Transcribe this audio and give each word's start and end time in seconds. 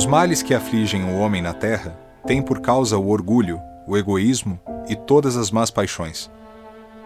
Os 0.00 0.06
males 0.06 0.42
que 0.42 0.54
afligem 0.54 1.04
o 1.04 1.18
homem 1.18 1.42
na 1.42 1.52
terra 1.52 1.94
têm 2.26 2.40
por 2.40 2.62
causa 2.62 2.96
o 2.96 3.10
orgulho, 3.10 3.60
o 3.86 3.98
egoísmo 3.98 4.58
e 4.88 4.96
todas 4.96 5.36
as 5.36 5.50
más 5.50 5.70
paixões. 5.70 6.30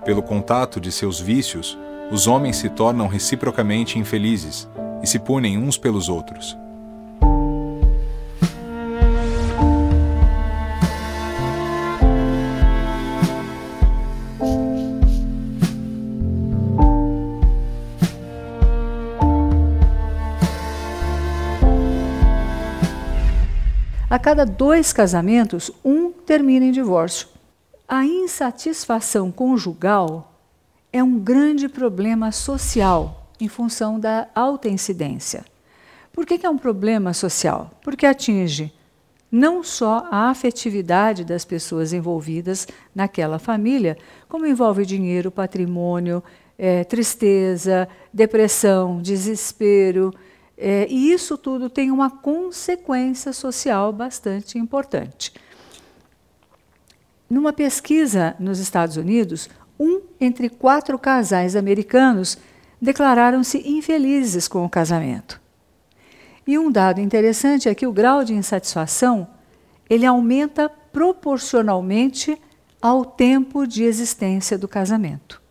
Pelo 0.04 0.22
contato 0.22 0.80
de 0.80 0.92
seus 0.92 1.18
vícios, 1.18 1.77
os 2.12 2.28
homens 2.28 2.54
se 2.54 2.68
tornam 2.68 3.09
reciprocamente 3.09 3.98
infelizes 3.98 4.70
e 5.02 5.09
se 5.09 5.18
punem 5.18 5.59
uns 5.59 5.77
pelos 5.77 6.09
outros. 6.09 6.56
A 24.14 24.18
cada 24.20 24.46
dois 24.46 24.92
casamentos, 24.92 25.73
um 25.84 26.12
termina 26.12 26.64
em 26.64 26.70
divórcio. 26.70 27.27
A 27.88 28.05
insatisfação 28.06 29.32
conjugal 29.32 30.38
é 30.92 31.02
um 31.02 31.18
grande 31.18 31.68
problema 31.68 32.30
social 32.30 33.28
em 33.41 33.48
função 33.48 33.98
da 33.98 34.28
alta 34.32 34.69
incidência. 34.69 35.45
Por 36.12 36.24
que, 36.24 36.46
é 36.46 36.48
um 36.48 36.56
problema 36.56 37.12
social? 37.12 37.72
Porque 37.83 38.06
atinge 38.06 38.72
não 39.33 39.64
só 39.64 40.06
a 40.08 40.30
afetividade 40.30 41.24
das 41.24 41.44
pessoas 41.44 41.92
envolvidas 41.92 42.69
naquela 42.94 43.41
família, 43.41 43.98
como 44.28 44.46
envolve 44.46 44.86
dinheiro, 44.86 45.28
patrimônio, 45.28 46.22
é, 46.56 46.84
tristeza, 46.84 47.89
depressão, 48.12 49.02
desespero, 49.02 50.14
é, 50.56 50.86
e 50.88 51.12
isso 51.12 51.36
tudo 51.36 51.69
tem 51.69 51.91
uma 51.91 52.10
consequência 52.10 53.33
social 53.33 53.92
bastante 53.92 54.58
importante. 54.58 55.33
Numa 57.28 57.52
pesquisa 57.52 58.36
nos 58.38 58.58
Estados 58.58 58.96
Unidos, 58.96 59.48
um 59.78 60.00
entre 60.20 60.48
quatro 60.48 60.98
casais 60.98 61.56
americanos 61.56 62.38
declararam-se 62.80 63.58
infelizes 63.69 64.46
com 64.46 64.64
o 64.64 64.70
casamento. 64.70 65.41
E 66.46 66.58
um 66.58 66.70
dado 66.70 67.00
interessante 67.00 67.68
é 67.68 67.74
que 67.74 67.86
o 67.86 67.92
grau 67.92 68.22
de 68.22 68.34
insatisfação 68.34 69.27
ele 69.89 70.06
aumenta 70.06 70.68
proporcionalmente 70.68 72.41
ao 72.80 73.05
tempo 73.05 73.66
de 73.66 73.83
existência 73.83 74.58
do 74.58 74.68
casamento. 74.68 75.42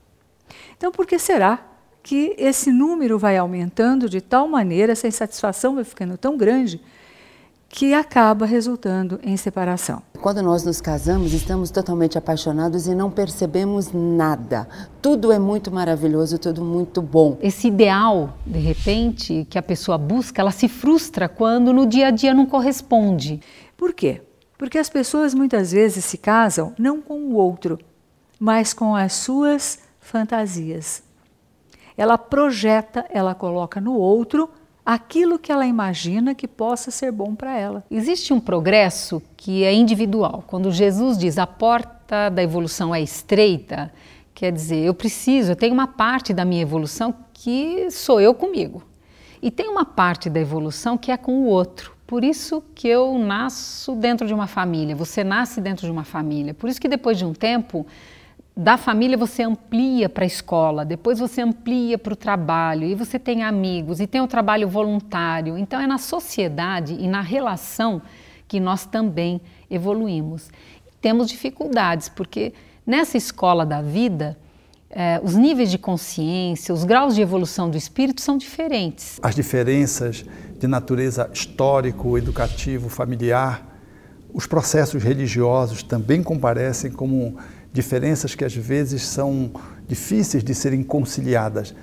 Então, 0.77 0.91
por 0.91 1.05
que 1.05 1.17
será 1.17 1.72
que 2.03 2.35
esse 2.37 2.71
número 2.71 3.17
vai 3.17 3.37
aumentando 3.37 4.09
de 4.09 4.19
tal 4.19 4.47
maneira, 4.47 4.91
essa 4.91 5.07
insatisfação 5.07 5.75
vai 5.75 5.85
ficando 5.85 6.17
tão 6.17 6.35
grande, 6.35 6.81
que 7.69 7.91
acaba 7.93 8.45
resultando 8.45 9.19
em 9.23 9.35
separação. 9.35 10.03
Quando 10.21 10.43
nós 10.43 10.63
nos 10.63 10.79
casamos, 10.79 11.33
estamos 11.33 11.71
totalmente 11.71 12.17
apaixonados 12.17 12.85
e 12.85 12.93
não 12.93 13.09
percebemos 13.09 13.91
nada. 13.91 14.67
Tudo 15.01 15.31
é 15.31 15.39
muito 15.39 15.71
maravilhoso, 15.71 16.37
tudo 16.37 16.63
muito 16.63 17.01
bom. 17.01 17.35
Esse 17.41 17.69
ideal, 17.69 18.37
de 18.45 18.59
repente, 18.59 19.47
que 19.49 19.57
a 19.57 19.63
pessoa 19.63 19.97
busca, 19.97 20.39
ela 20.39 20.51
se 20.51 20.67
frustra 20.67 21.27
quando 21.27 21.73
no 21.73 21.87
dia 21.87 22.07
a 22.07 22.11
dia 22.11 22.33
não 22.33 22.45
corresponde. 22.45 23.41
Por 23.75 23.91
quê? 23.91 24.21
Porque 24.55 24.77
as 24.77 24.89
pessoas 24.89 25.33
muitas 25.33 25.71
vezes 25.71 26.05
se 26.05 26.17
casam 26.17 26.73
não 26.77 27.01
com 27.01 27.19
o 27.21 27.33
outro, 27.33 27.79
mas 28.39 28.71
com 28.71 28.95
as 28.95 29.13
suas 29.13 29.79
fantasias. 29.99 31.01
Ela 31.97 32.17
projeta, 32.17 33.05
ela 33.09 33.35
coloca 33.35 33.79
no 33.79 33.93
outro 33.93 34.49
aquilo 34.85 35.39
que 35.39 35.51
ela 35.51 35.65
imagina 35.65 36.35
que 36.35 36.47
possa 36.47 36.91
ser 36.91 37.11
bom 37.11 37.35
para 37.35 37.57
ela. 37.57 37.83
Existe 37.89 38.33
um 38.33 38.39
progresso 38.39 39.21
que 39.37 39.63
é 39.63 39.73
individual. 39.73 40.43
Quando 40.45 40.71
Jesus 40.71 41.17
diz 41.17 41.37
a 41.37 41.47
porta 41.47 42.29
da 42.29 42.43
evolução 42.43 42.93
é 42.93 43.01
estreita, 43.01 43.91
quer 44.33 44.51
dizer, 44.51 44.83
eu 44.83 44.93
preciso, 44.93 45.51
eu 45.51 45.55
tenho 45.55 45.73
uma 45.73 45.87
parte 45.87 46.33
da 46.33 46.43
minha 46.43 46.61
evolução 46.61 47.13
que 47.33 47.89
sou 47.91 48.19
eu 48.19 48.33
comigo. 48.33 48.83
E 49.41 49.51
tem 49.51 49.67
uma 49.67 49.85
parte 49.85 50.29
da 50.29 50.39
evolução 50.39 50.97
que 50.97 51.11
é 51.11 51.17
com 51.17 51.41
o 51.41 51.45
outro. 51.45 51.93
Por 52.07 52.23
isso 52.23 52.63
que 52.75 52.87
eu 52.87 53.17
nasço 53.17 53.95
dentro 53.95 54.27
de 54.27 54.33
uma 54.33 54.47
família, 54.47 54.95
você 54.95 55.23
nasce 55.23 55.59
dentro 55.59 55.85
de 55.85 55.91
uma 55.91 56.03
família. 56.03 56.53
Por 56.53 56.69
isso 56.69 56.79
que 56.79 56.87
depois 56.87 57.17
de 57.17 57.25
um 57.25 57.33
tempo, 57.33 57.85
da 58.55 58.77
família 58.77 59.17
você 59.17 59.41
amplia 59.41 60.07
para 60.07 60.23
a 60.23 60.27
escola, 60.27 60.85
depois 60.85 61.17
você 61.17 61.41
amplia 61.41 61.97
para 61.97 62.13
o 62.13 62.15
trabalho, 62.15 62.87
e 62.87 62.93
você 62.93 63.17
tem 63.17 63.43
amigos, 63.43 63.99
e 63.99 64.05
tem 64.05 64.21
o 64.21 64.27
trabalho 64.27 64.69
voluntário. 64.69 65.57
Então 65.57 65.81
é 65.81 65.87
na 65.87 65.97
sociedade 65.97 66.93
e 66.93 67.07
na 67.07 67.21
relação 67.21 68.01
que 68.47 68.59
nós 68.59 68.85
também 68.85 69.41
evoluímos. 69.69 70.51
Temos 71.01 71.27
dificuldades, 71.27 72.09
porque 72.09 72.53
nessa 72.85 73.17
escola 73.17 73.65
da 73.65 73.81
vida, 73.81 74.37
eh, 74.91 75.19
os 75.23 75.35
níveis 75.35 75.71
de 75.71 75.79
consciência, 75.79 76.71
os 76.71 76.83
graus 76.83 77.15
de 77.15 77.21
evolução 77.21 77.71
do 77.71 77.75
espírito 77.75 78.21
são 78.21 78.37
diferentes. 78.37 79.19
As 79.23 79.33
diferenças 79.33 80.23
de 80.59 80.67
natureza 80.67 81.27
histórico, 81.33 82.19
educativo, 82.19 82.87
familiar, 82.87 83.67
os 84.31 84.45
processos 84.45 85.01
religiosos 85.01 85.81
também 85.81 86.21
comparecem 86.21 86.91
como 86.91 87.37
diferenças 87.73 88.35
que 88.35 88.45
às 88.45 88.55
vezes 88.55 89.01
são 89.01 89.51
difíceis 89.87 90.43
de 90.43 90.53
serem 90.53 90.83
conciliadas. 90.83 91.75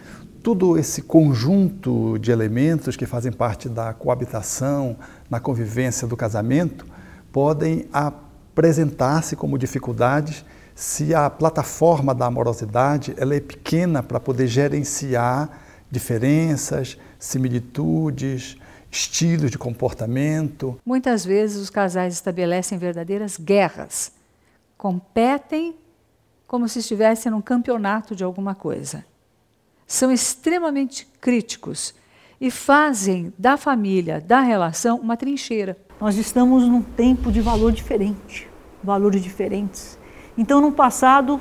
Todo 0.42 0.78
esse 0.78 1.02
conjunto 1.02 2.16
de 2.18 2.30
elementos 2.30 2.96
que 2.96 3.04
fazem 3.04 3.32
parte 3.32 3.68
da 3.68 3.92
coabitação, 3.92 4.96
na 5.28 5.40
convivência 5.40 6.06
do 6.06 6.16
casamento, 6.16 6.86
podem 7.32 7.86
apresentar-se 7.92 9.36
como 9.36 9.58
dificuldades 9.58 10.44
se 10.74 11.14
a 11.14 11.28
plataforma 11.28 12.14
da 12.14 12.26
amorosidade 12.26 13.12
ela 13.18 13.34
é 13.34 13.40
pequena 13.40 14.02
para 14.02 14.18
poder 14.18 14.46
gerenciar 14.46 15.50
diferenças, 15.90 16.96
similitudes, 17.18 18.56
estilos 18.90 19.50
de 19.50 19.58
comportamento. 19.58 20.78
Muitas 20.86 21.24
vezes 21.24 21.58
os 21.58 21.68
casais 21.68 22.14
estabelecem 22.14 22.78
verdadeiras 22.78 23.36
guerras 23.36 24.12
competem 24.80 25.74
como 26.46 26.66
se 26.66 26.78
estivessem 26.78 27.30
num 27.30 27.42
campeonato 27.42 28.16
de 28.16 28.24
alguma 28.24 28.54
coisa. 28.54 29.04
São 29.86 30.10
extremamente 30.10 31.06
críticos 31.20 31.94
e 32.40 32.50
fazem 32.50 33.30
da 33.38 33.58
família, 33.58 34.22
da 34.22 34.40
relação, 34.40 34.96
uma 34.96 35.18
trincheira. 35.18 35.76
Nós 36.00 36.16
estamos 36.16 36.66
num 36.66 36.80
tempo 36.80 37.30
de 37.30 37.42
valor 37.42 37.72
diferente, 37.72 38.48
valores 38.82 39.22
diferentes. 39.22 39.98
Então, 40.34 40.62
no 40.62 40.72
passado, 40.72 41.38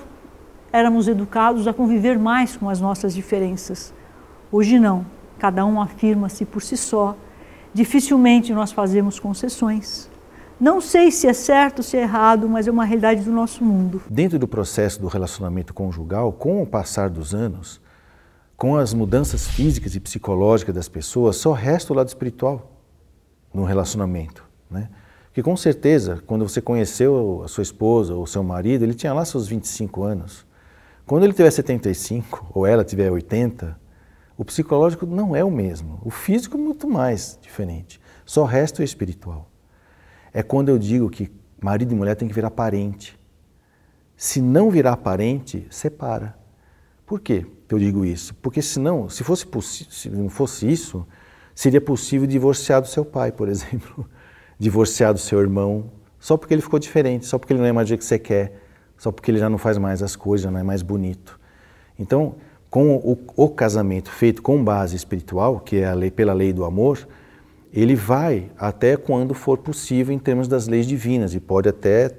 éramos 0.69 1.07
educados 1.07 1.65
a 1.65 1.71
conviver 1.71 2.19
mais 2.19 2.57
com 2.57 2.67
as 2.67 2.81
nossas 2.81 3.15
diferenças. 3.15 3.93
Hoje 4.51 4.77
não. 4.77 5.05
Cada 5.37 5.65
um 5.65 5.81
afirma-se 5.81 6.43
por 6.43 6.61
si 6.61 6.75
só. 6.75 7.15
Dificilmente 7.73 8.51
nós 8.51 8.73
fazemos 8.73 9.17
concessões. 9.17 10.09
Não 10.59 10.81
sei 10.81 11.09
se 11.09 11.25
é 11.25 11.31
certo, 11.31 11.81
se 11.81 11.95
é 11.95 12.01
errado, 12.01 12.49
mas 12.49 12.67
é 12.67 12.71
uma 12.71 12.83
realidade 12.83 13.23
do 13.23 13.31
nosso 13.31 13.63
mundo. 13.63 14.01
Dentro 14.09 14.37
do 14.37 14.45
processo 14.45 14.99
do 14.99 15.07
relacionamento 15.07 15.73
conjugal, 15.73 16.33
com 16.33 16.61
o 16.61 16.67
passar 16.67 17.09
dos 17.09 17.33
anos, 17.33 17.79
com 18.57 18.75
as 18.75 18.93
mudanças 18.93 19.47
físicas 19.47 19.95
e 19.95 20.01
psicológicas 20.01 20.75
das 20.75 20.89
pessoas, 20.89 21.37
só 21.37 21.53
resta 21.53 21.93
o 21.93 21.95
lado 21.95 22.09
espiritual 22.09 22.73
no 23.53 23.63
relacionamento. 23.63 24.43
Né? 24.69 24.89
Porque 25.27 25.41
com 25.41 25.55
certeza, 25.55 26.21
quando 26.27 26.45
você 26.45 26.59
conheceu 26.59 27.41
a 27.45 27.47
sua 27.47 27.61
esposa 27.61 28.13
ou 28.13 28.27
seu 28.27 28.43
marido, 28.43 28.83
ele 28.83 28.93
tinha 28.93 29.13
lá 29.13 29.23
seus 29.23 29.47
25 29.47 30.03
anos. 30.03 30.45
Quando 31.05 31.23
ele 31.23 31.31
tiver 31.31 31.51
75 31.51 32.51
ou 32.53 32.67
ela 32.67 32.83
tiver 32.83 33.09
80, 33.09 33.79
o 34.35 34.43
psicológico 34.43 35.05
não 35.05 35.33
é 35.33 35.41
o 35.41 35.49
mesmo. 35.49 36.01
O 36.03 36.09
físico 36.09 36.57
é 36.57 36.59
muito 36.59 36.85
mais 36.85 37.39
diferente. 37.41 38.01
Só 38.25 38.43
resta 38.43 38.81
o 38.81 38.85
espiritual 38.85 39.48
é 40.33 40.43
quando 40.43 40.69
eu 40.69 40.77
digo 40.77 41.09
que 41.09 41.31
marido 41.61 41.93
e 41.93 41.95
mulher 41.95 42.15
tem 42.15 42.27
que 42.27 42.33
virar 42.33 42.51
parente. 42.51 43.17
Se 44.15 44.41
não 44.41 44.69
virar 44.69 44.97
parente, 44.97 45.65
separa. 45.69 46.37
Por 47.05 47.19
quê 47.19 47.45
que 47.67 47.73
eu 47.73 47.79
digo 47.79 48.05
isso? 48.05 48.35
Porque 48.35 48.61
senão, 48.61 49.09
se 49.09 49.23
fosse 49.23 49.47
se 49.89 50.09
não 50.09 50.29
fosse 50.29 50.69
isso, 50.69 51.07
seria 51.55 51.81
possível 51.81 52.27
divorciar 52.27 52.81
do 52.81 52.87
seu 52.87 53.03
pai, 53.03 53.31
por 53.31 53.47
exemplo, 53.49 54.07
divorciar 54.57 55.13
do 55.13 55.19
seu 55.19 55.39
irmão, 55.39 55.91
só 56.19 56.35
porque 56.37 56.53
ele 56.53 56.61
ficou 56.61 56.79
diferente, 56.79 57.25
só 57.25 57.37
porque 57.37 57.53
ele 57.53 57.61
não 57.61 57.67
é 57.67 57.71
mais 57.71 57.89
do 57.89 57.97
que 57.97 58.03
você 58.03 58.19
quer, 58.19 58.61
só 58.97 59.11
porque 59.11 59.31
ele 59.31 59.39
já 59.39 59.49
não 59.49 59.57
faz 59.57 59.77
mais 59.77 60.03
as 60.03 60.15
coisas, 60.15 60.43
já 60.43 60.51
não 60.51 60.59
é 60.59 60.63
mais 60.63 60.81
bonito. 60.81 61.39
Então, 61.97 62.35
com 62.69 62.95
o, 62.97 63.17
o 63.35 63.49
casamento 63.49 64.11
feito 64.11 64.41
com 64.41 64.63
base 64.63 64.95
espiritual, 64.95 65.59
que 65.59 65.77
é 65.77 65.93
lei, 65.95 66.11
pela 66.11 66.33
lei 66.33 66.53
do 66.53 66.63
amor, 66.65 67.07
ele 67.73 67.95
vai 67.95 68.49
até 68.57 68.97
quando 68.97 69.33
for 69.33 69.57
possível 69.57 70.13
em 70.13 70.19
termos 70.19 70.47
das 70.47 70.67
leis 70.67 70.87
divinas 70.87 71.33
e 71.33 71.39
pode 71.39 71.69
até 71.69 72.11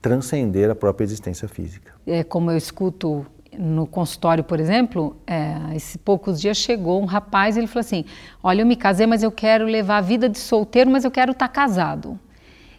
transcender 0.00 0.70
a 0.70 0.74
própria 0.74 1.04
existência 1.04 1.48
física. 1.48 1.92
É 2.06 2.22
como 2.22 2.50
eu 2.50 2.56
escuto 2.56 3.26
no 3.58 3.86
consultório, 3.86 4.42
por 4.42 4.58
exemplo, 4.58 5.16
é, 5.26 5.74
esses 5.74 5.96
poucos 5.96 6.40
dias 6.40 6.56
chegou 6.56 7.00
um 7.00 7.04
rapaz 7.04 7.56
e 7.56 7.60
ele 7.60 7.66
falou 7.66 7.80
assim: 7.80 8.04
Olha, 8.42 8.62
eu 8.62 8.66
me 8.66 8.76
casei, 8.76 9.06
mas 9.06 9.22
eu 9.22 9.30
quero 9.30 9.64
levar 9.64 9.98
a 9.98 10.00
vida 10.00 10.28
de 10.28 10.38
solteiro, 10.38 10.90
mas 10.90 11.04
eu 11.04 11.10
quero 11.10 11.32
estar 11.32 11.48
tá 11.48 11.52
casado. 11.52 12.18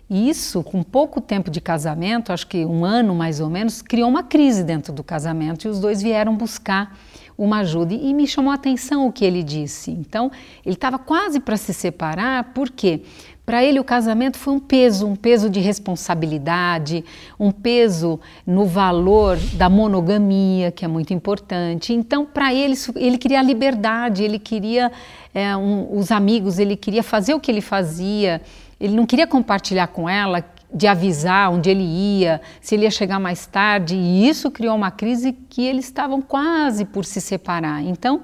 E 0.07 0.29
isso, 0.29 0.63
com 0.63 0.83
pouco 0.83 1.19
tempo 1.19 1.49
de 1.49 1.59
casamento, 1.59 2.31
acho 2.31 2.45
que 2.45 2.63
um 2.63 2.85
ano 2.85 3.15
mais 3.15 3.39
ou 3.39 3.49
menos, 3.49 3.81
criou 3.81 4.07
uma 4.07 4.21
crise 4.21 4.63
dentro 4.63 4.93
do 4.93 5.03
casamento 5.03 5.65
e 5.65 5.67
os 5.67 5.79
dois 5.79 6.01
vieram 6.01 6.35
buscar 6.35 6.95
uma 7.37 7.59
ajuda. 7.59 7.93
E 7.93 8.13
me 8.13 8.27
chamou 8.27 8.51
a 8.51 8.55
atenção 8.55 9.07
o 9.07 9.11
que 9.11 9.25
ele 9.25 9.43
disse. 9.43 9.91
Então, 9.91 10.31
ele 10.65 10.75
estava 10.75 10.97
quase 10.97 11.39
para 11.39 11.57
se 11.57 11.73
separar, 11.73 12.53
por 12.53 12.69
quê? 12.69 13.01
Para 13.45 13.63
ele, 13.63 13.79
o 13.79 13.83
casamento 13.83 14.37
foi 14.39 14.55
um 14.55 14.59
peso, 14.59 15.05
um 15.05 15.15
peso 15.15 15.51
de 15.51 15.59
responsabilidade, 15.59 17.05
um 17.39 17.51
peso 17.51 18.19
no 18.45 18.65
valor 18.65 19.37
da 19.53 19.69
monogamia, 19.69 20.71
que 20.71 20.83
é 20.83 20.87
muito 20.87 21.13
importante. 21.13 21.93
Então, 21.93 22.25
para 22.25 22.51
ele, 22.51 22.73
ele 22.95 23.19
queria 23.19 23.43
liberdade, 23.43 24.23
ele 24.23 24.39
queria 24.39 24.91
é, 25.31 25.55
um, 25.55 25.95
os 25.95 26.09
amigos, 26.09 26.57
ele 26.57 26.75
queria 26.75 27.03
fazer 27.03 27.35
o 27.35 27.39
que 27.39 27.51
ele 27.51 27.61
fazia, 27.61 28.41
ele 28.79 28.95
não 28.95 29.05
queria 29.05 29.27
compartilhar 29.27 29.87
com 29.87 30.09
ela, 30.09 30.43
de 30.73 30.87
avisar 30.87 31.51
onde 31.51 31.69
ele 31.69 31.83
ia, 31.83 32.41
se 32.61 32.75
ele 32.75 32.83
ia 32.83 32.91
chegar 32.91 33.19
mais 33.19 33.45
tarde, 33.45 33.95
e 33.95 34.27
isso 34.27 34.51
criou 34.51 34.75
uma 34.75 34.91
crise 34.91 35.31
que 35.31 35.65
eles 35.65 35.85
estavam 35.85 36.21
quase 36.21 36.85
por 36.85 37.05
se 37.05 37.21
separar. 37.21 37.83
Então, 37.83 38.23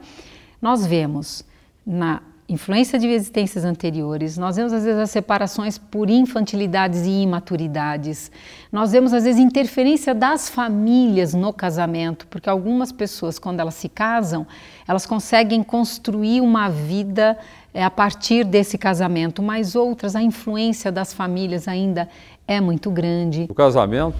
nós 0.61 0.85
vemos 0.85 1.45
na 1.85 2.21
influência 2.51 2.99
de 2.99 3.07
existências 3.07 3.63
anteriores, 3.63 4.37
nós 4.37 4.57
vemos 4.57 4.73
às 4.73 4.83
vezes 4.83 4.99
as 4.99 5.09
separações 5.09 5.77
por 5.77 6.09
infantilidades 6.09 7.05
e 7.05 7.21
imaturidades, 7.21 8.31
nós 8.71 8.91
vemos 8.91 9.13
às 9.13 9.23
vezes 9.23 9.39
interferência 9.39 10.13
das 10.13 10.49
famílias 10.49 11.33
no 11.33 11.53
casamento, 11.53 12.27
porque 12.27 12.49
algumas 12.49 12.91
pessoas, 12.91 13.39
quando 13.39 13.59
elas 13.59 13.75
se 13.75 13.87
casam, 13.87 14.45
elas 14.87 15.05
conseguem 15.05 15.63
construir 15.63 16.41
uma 16.41 16.69
vida 16.69 17.37
é, 17.73 17.83
a 17.83 17.89
partir 17.89 18.43
desse 18.43 18.77
casamento, 18.77 19.41
mas 19.41 19.75
outras, 19.75 20.15
a 20.15 20.21
influência 20.21 20.91
das 20.91 21.13
famílias 21.13 21.67
ainda 21.67 22.09
é 22.47 22.59
muito 22.59 22.91
grande. 22.91 23.47
O 23.49 23.53
casamento 23.55 24.15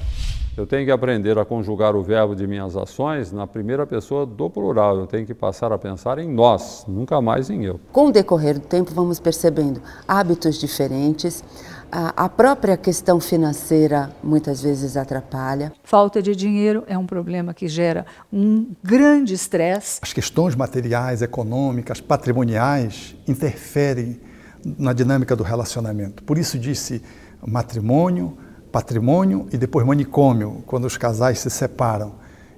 eu 0.57 0.67
tenho 0.67 0.85
que 0.85 0.91
aprender 0.91 1.37
a 1.37 1.45
conjugar 1.45 1.95
o 1.95 2.03
verbo 2.03 2.35
de 2.35 2.45
minhas 2.45 2.75
ações 2.75 3.31
na 3.31 3.47
primeira 3.47 3.87
pessoa 3.87 4.25
do 4.25 4.49
plural. 4.49 4.97
Eu 4.97 5.07
tenho 5.07 5.25
que 5.25 5.33
passar 5.33 5.71
a 5.71 5.77
pensar 5.77 6.19
em 6.19 6.29
nós, 6.29 6.83
nunca 6.87 7.21
mais 7.21 7.49
em 7.49 7.63
eu. 7.63 7.79
Com 7.91 8.07
o 8.07 8.11
decorrer 8.11 8.59
do 8.59 8.65
tempo, 8.67 8.91
vamos 8.93 9.19
percebendo 9.19 9.81
hábitos 10.07 10.59
diferentes. 10.59 11.43
A 11.91 12.29
própria 12.29 12.77
questão 12.77 13.19
financeira 13.19 14.11
muitas 14.23 14.61
vezes 14.61 14.95
atrapalha. 14.95 15.73
Falta 15.83 16.21
de 16.21 16.35
dinheiro 16.35 16.83
é 16.87 16.97
um 16.97 17.05
problema 17.05 17.53
que 17.53 17.67
gera 17.67 18.05
um 18.31 18.71
grande 18.83 19.33
estresse. 19.33 19.99
As 20.01 20.13
questões 20.13 20.55
materiais, 20.55 21.21
econômicas, 21.21 21.99
patrimoniais 21.99 23.15
interferem 23.27 24.19
na 24.63 24.93
dinâmica 24.93 25.35
do 25.35 25.43
relacionamento. 25.43 26.23
Por 26.23 26.37
isso 26.37 26.57
disse 26.57 27.01
matrimônio, 27.45 28.37
patrimônio 28.71 29.47
e 29.51 29.57
depois 29.57 29.85
manicômio, 29.85 30.63
quando 30.65 30.85
os 30.85 30.97
casais 30.97 31.39
se 31.39 31.49
separam. 31.49 32.13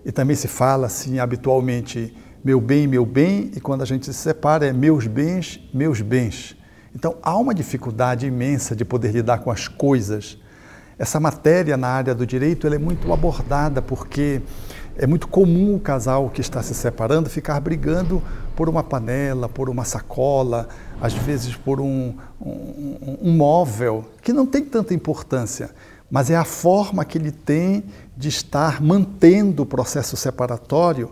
E 0.05 0.11
também 0.11 0.35
se 0.35 0.47
fala 0.47 0.87
assim 0.87 1.19
habitualmente 1.19 2.13
meu 2.43 2.59
bem, 2.59 2.87
meu 2.87 3.05
bem, 3.05 3.51
e 3.55 3.61
quando 3.61 3.83
a 3.83 3.85
gente 3.85 4.05
se 4.05 4.13
separa 4.13 4.65
é 4.65 4.73
meus 4.73 5.07
bens, 5.07 5.61
meus 5.73 6.01
bens. 6.01 6.57
Então 6.93 7.15
há 7.23 7.37
uma 7.37 7.53
dificuldade 7.53 8.27
imensa 8.27 8.75
de 8.75 8.83
poder 8.83 9.11
lidar 9.11 9.39
com 9.39 9.49
as 9.49 9.67
coisas. 9.67 10.37
Essa 10.99 11.19
matéria 11.19 11.77
na 11.77 11.87
área 11.87 12.13
do 12.13 12.27
direito 12.27 12.67
é 12.67 12.77
muito 12.77 13.11
abordada 13.13 13.81
porque 13.81 14.41
é 14.97 15.07
muito 15.07 15.27
comum 15.27 15.75
o 15.75 15.79
casal 15.79 16.29
que 16.29 16.41
está 16.41 16.61
se 16.61 16.75
separando 16.75 17.29
ficar 17.29 17.59
brigando 17.59 18.21
por 18.55 18.69
uma 18.69 18.83
panela, 18.83 19.49
por 19.49 19.69
uma 19.69 19.85
sacola, 19.85 20.67
às 21.01 21.13
vezes 21.13 21.55
por 21.55 21.79
um, 21.79 22.13
um, 22.39 23.17
um 23.21 23.31
móvel, 23.31 24.05
que 24.21 24.31
não 24.31 24.45
tem 24.45 24.63
tanta 24.63 24.93
importância 24.93 25.71
mas 26.13 26.29
é 26.29 26.35
a 26.35 26.45
forma 26.45 27.03
que 27.03 27.17
ele 27.17 27.31
tem 27.31 27.83
de 28.15 28.29
estar 28.29 28.79
mantendo 28.79 29.63
o 29.63 29.65
processo 29.65 30.15
separatório 30.15 31.09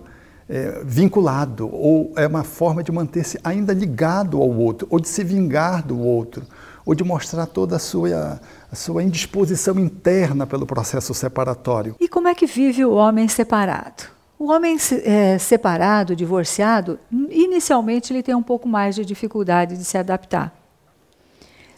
é, 0.48 0.84
vinculado, 0.86 1.68
ou 1.74 2.14
é 2.16 2.28
uma 2.28 2.44
forma 2.44 2.84
de 2.84 2.92
manter-se 2.92 3.40
ainda 3.44 3.74
ligado 3.74 4.40
ao 4.40 4.48
outro, 4.48 4.88
ou 4.92 5.00
de 5.00 5.10
se 5.10 5.24
vingar 5.24 5.84
do 5.84 6.00
outro, 6.00 6.44
ou 6.86 6.94
de 6.94 7.04
mostrar 7.04 7.48
toda 7.48 7.78
a 7.78 7.80
sua, 7.80 8.40
a 8.72 8.76
sua 8.76 9.02
indisposição 9.02 9.80
interna 9.80 10.46
pelo 10.46 10.68
processo 10.68 11.16
separatório. 11.16 11.96
E 12.00 12.08
como 12.08 12.28
é 12.28 12.36
que 12.36 12.46
vive 12.46 12.86
o 12.86 12.94
homem 12.94 13.28
separado? 13.28 14.04
O 14.38 14.52
homem 14.52 14.78
é, 15.04 15.36
separado, 15.40 16.16
divorciado, 16.16 17.00
inicialmente 17.12 18.14
ele 18.14 18.22
tem 18.22 18.36
um 18.36 18.44
pouco 18.44 18.70
mais 18.70 18.94
de 18.94 19.04
dificuldade 19.04 19.76
de 19.76 19.84
se 19.84 19.98
adaptar. 19.98 20.61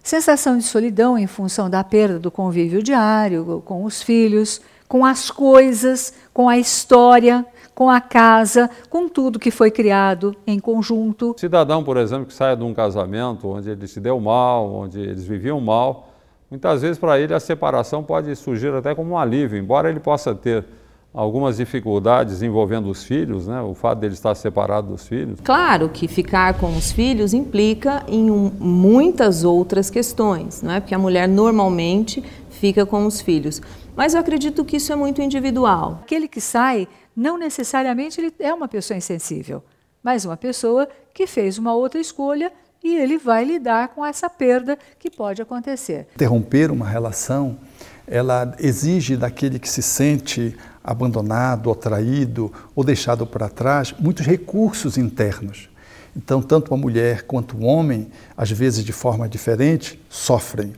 Sensação 0.03 0.57
de 0.57 0.65
solidão 0.65 1.17
em 1.17 1.27
função 1.27 1.69
da 1.69 1.81
perda 1.81 2.19
do 2.19 2.29
convívio 2.29 2.83
diário 2.83 3.63
com 3.63 3.85
os 3.85 4.03
filhos, 4.03 4.59
com 4.85 5.05
as 5.05 5.31
coisas, 5.31 6.13
com 6.33 6.49
a 6.49 6.57
história, 6.57 7.45
com 7.73 7.89
a 7.89 8.01
casa, 8.01 8.69
com 8.89 9.07
tudo 9.07 9.39
que 9.39 9.49
foi 9.49 9.71
criado 9.71 10.35
em 10.45 10.59
conjunto. 10.59 11.33
Cidadão, 11.39 11.85
por 11.85 11.95
exemplo, 11.95 12.25
que 12.25 12.33
saia 12.33 12.53
de 12.53 12.65
um 12.65 12.73
casamento 12.73 13.47
onde 13.47 13.69
ele 13.69 13.87
se 13.87 14.01
deu 14.01 14.19
mal, 14.19 14.69
onde 14.73 14.99
eles 14.99 15.23
viviam 15.23 15.61
mal, 15.61 16.09
muitas 16.51 16.81
vezes 16.81 16.97
para 16.97 17.17
ele 17.17 17.33
a 17.33 17.39
separação 17.39 18.03
pode 18.03 18.35
surgir 18.35 18.73
até 18.73 18.93
como 18.93 19.11
um 19.11 19.17
alívio, 19.17 19.57
embora 19.57 19.89
ele 19.89 20.01
possa 20.01 20.35
ter 20.35 20.65
algumas 21.13 21.57
dificuldades 21.57 22.41
envolvendo 22.41 22.89
os 22.89 23.03
filhos, 23.03 23.45
né? 23.47 23.61
o 23.61 23.75
fato 23.75 23.99
dele 23.99 24.13
estar 24.13 24.33
separado 24.33 24.87
dos 24.87 25.07
filhos. 25.07 25.39
Claro 25.43 25.87
que 25.89 26.07
ficar 26.07 26.55
com 26.55 26.75
os 26.75 26.91
filhos 26.91 27.33
implica 27.33 28.03
em 28.07 28.31
um, 28.31 28.51
muitas 28.59 29.43
outras 29.43 29.89
questões, 29.89 30.63
não 30.63 30.73
é? 30.73 30.79
porque 30.79 30.95
a 30.95 30.99
mulher 30.99 31.27
normalmente 31.27 32.23
fica 32.49 32.85
com 32.85 33.05
os 33.05 33.21
filhos. 33.21 33.61
Mas 33.95 34.15
eu 34.15 34.19
acredito 34.19 34.65
que 34.65 34.77
isso 34.77 34.91
é 34.91 34.95
muito 34.95 35.21
individual. 35.21 35.99
Aquele 36.01 36.27
que 36.27 36.41
sai, 36.41 36.87
não 37.15 37.37
necessariamente 37.37 38.19
ele 38.19 38.33
é 38.39 38.51
uma 38.51 38.67
pessoa 38.67 38.97
insensível, 38.97 39.63
mas 40.01 40.25
uma 40.25 40.35
pessoa 40.35 40.87
que 41.13 41.27
fez 41.27 41.59
uma 41.59 41.75
outra 41.75 42.01
escolha 42.01 42.51
e 42.83 42.95
ele 42.95 43.17
vai 43.17 43.45
lidar 43.45 43.89
com 43.89 44.03
essa 44.03 44.29
perda 44.29 44.77
que 44.99 45.09
pode 45.09 45.41
acontecer. 45.41 46.07
Interromper 46.15 46.71
uma 46.71 46.87
relação, 46.87 47.57
ela 48.05 48.53
exige 48.59 49.15
daquele 49.15 49.59
que 49.59 49.69
se 49.69 49.81
sente 49.81 50.57
abandonado, 50.83 51.67
ou 51.67 51.75
traído, 51.75 52.51
ou 52.75 52.83
deixado 52.83 53.25
para 53.25 53.47
trás, 53.47 53.93
muitos 53.97 54.25
recursos 54.25 54.97
internos. 54.97 55.69
Então, 56.15 56.41
tanto 56.41 56.71
uma 56.71 56.77
mulher 56.77 57.23
quanto 57.23 57.57
um 57.57 57.65
homem, 57.65 58.09
às 58.37 58.51
vezes 58.51 58.83
de 58.83 58.91
forma 58.91 59.27
diferente, 59.27 59.99
sofrem. 60.09 60.73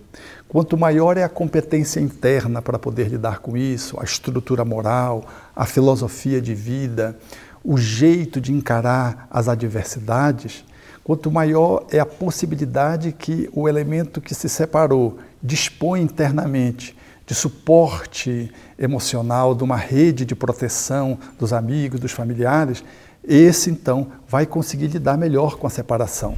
Quanto 0.48 0.78
maior 0.78 1.18
é 1.18 1.24
a 1.24 1.30
competência 1.30 2.00
interna 2.00 2.62
para 2.62 2.80
poder 2.80 3.10
lidar 3.10 3.40
com 3.40 3.58
isso, 3.58 4.00
a 4.00 4.04
estrutura 4.04 4.64
moral, 4.64 5.26
a 5.54 5.66
filosofia 5.66 6.42
de 6.42 6.56
vida, 6.56 7.18
o 7.64 7.78
jeito 7.78 8.40
de 8.40 8.54
encarar 8.54 9.28
as 9.30 9.50
adversidades, 9.50 10.64
quanto 11.04 11.30
maior 11.30 11.86
é 11.92 12.00
a 12.00 12.06
possibilidade 12.06 13.12
que 13.12 13.50
o 13.52 13.68
elemento 13.68 14.22
que 14.22 14.34
se 14.34 14.48
separou 14.48 15.18
dispõe 15.44 16.02
internamente 16.02 16.95
de 17.26 17.34
suporte 17.34 18.52
emocional, 18.78 19.56
de 19.56 19.64
uma 19.64 19.78
rede 19.78 20.26
de 20.26 20.36
proteção 20.36 21.18
dos 21.40 21.52
amigos, 21.54 22.00
dos 22.00 22.12
familiares, 22.12 22.84
esse 23.28 23.72
então 23.72 24.08
vai 24.28 24.46
conseguir 24.46 24.88
lidar 24.88 25.18
melhor 25.18 25.58
com 25.58 25.66
a 25.66 25.70
separação. 25.70 26.38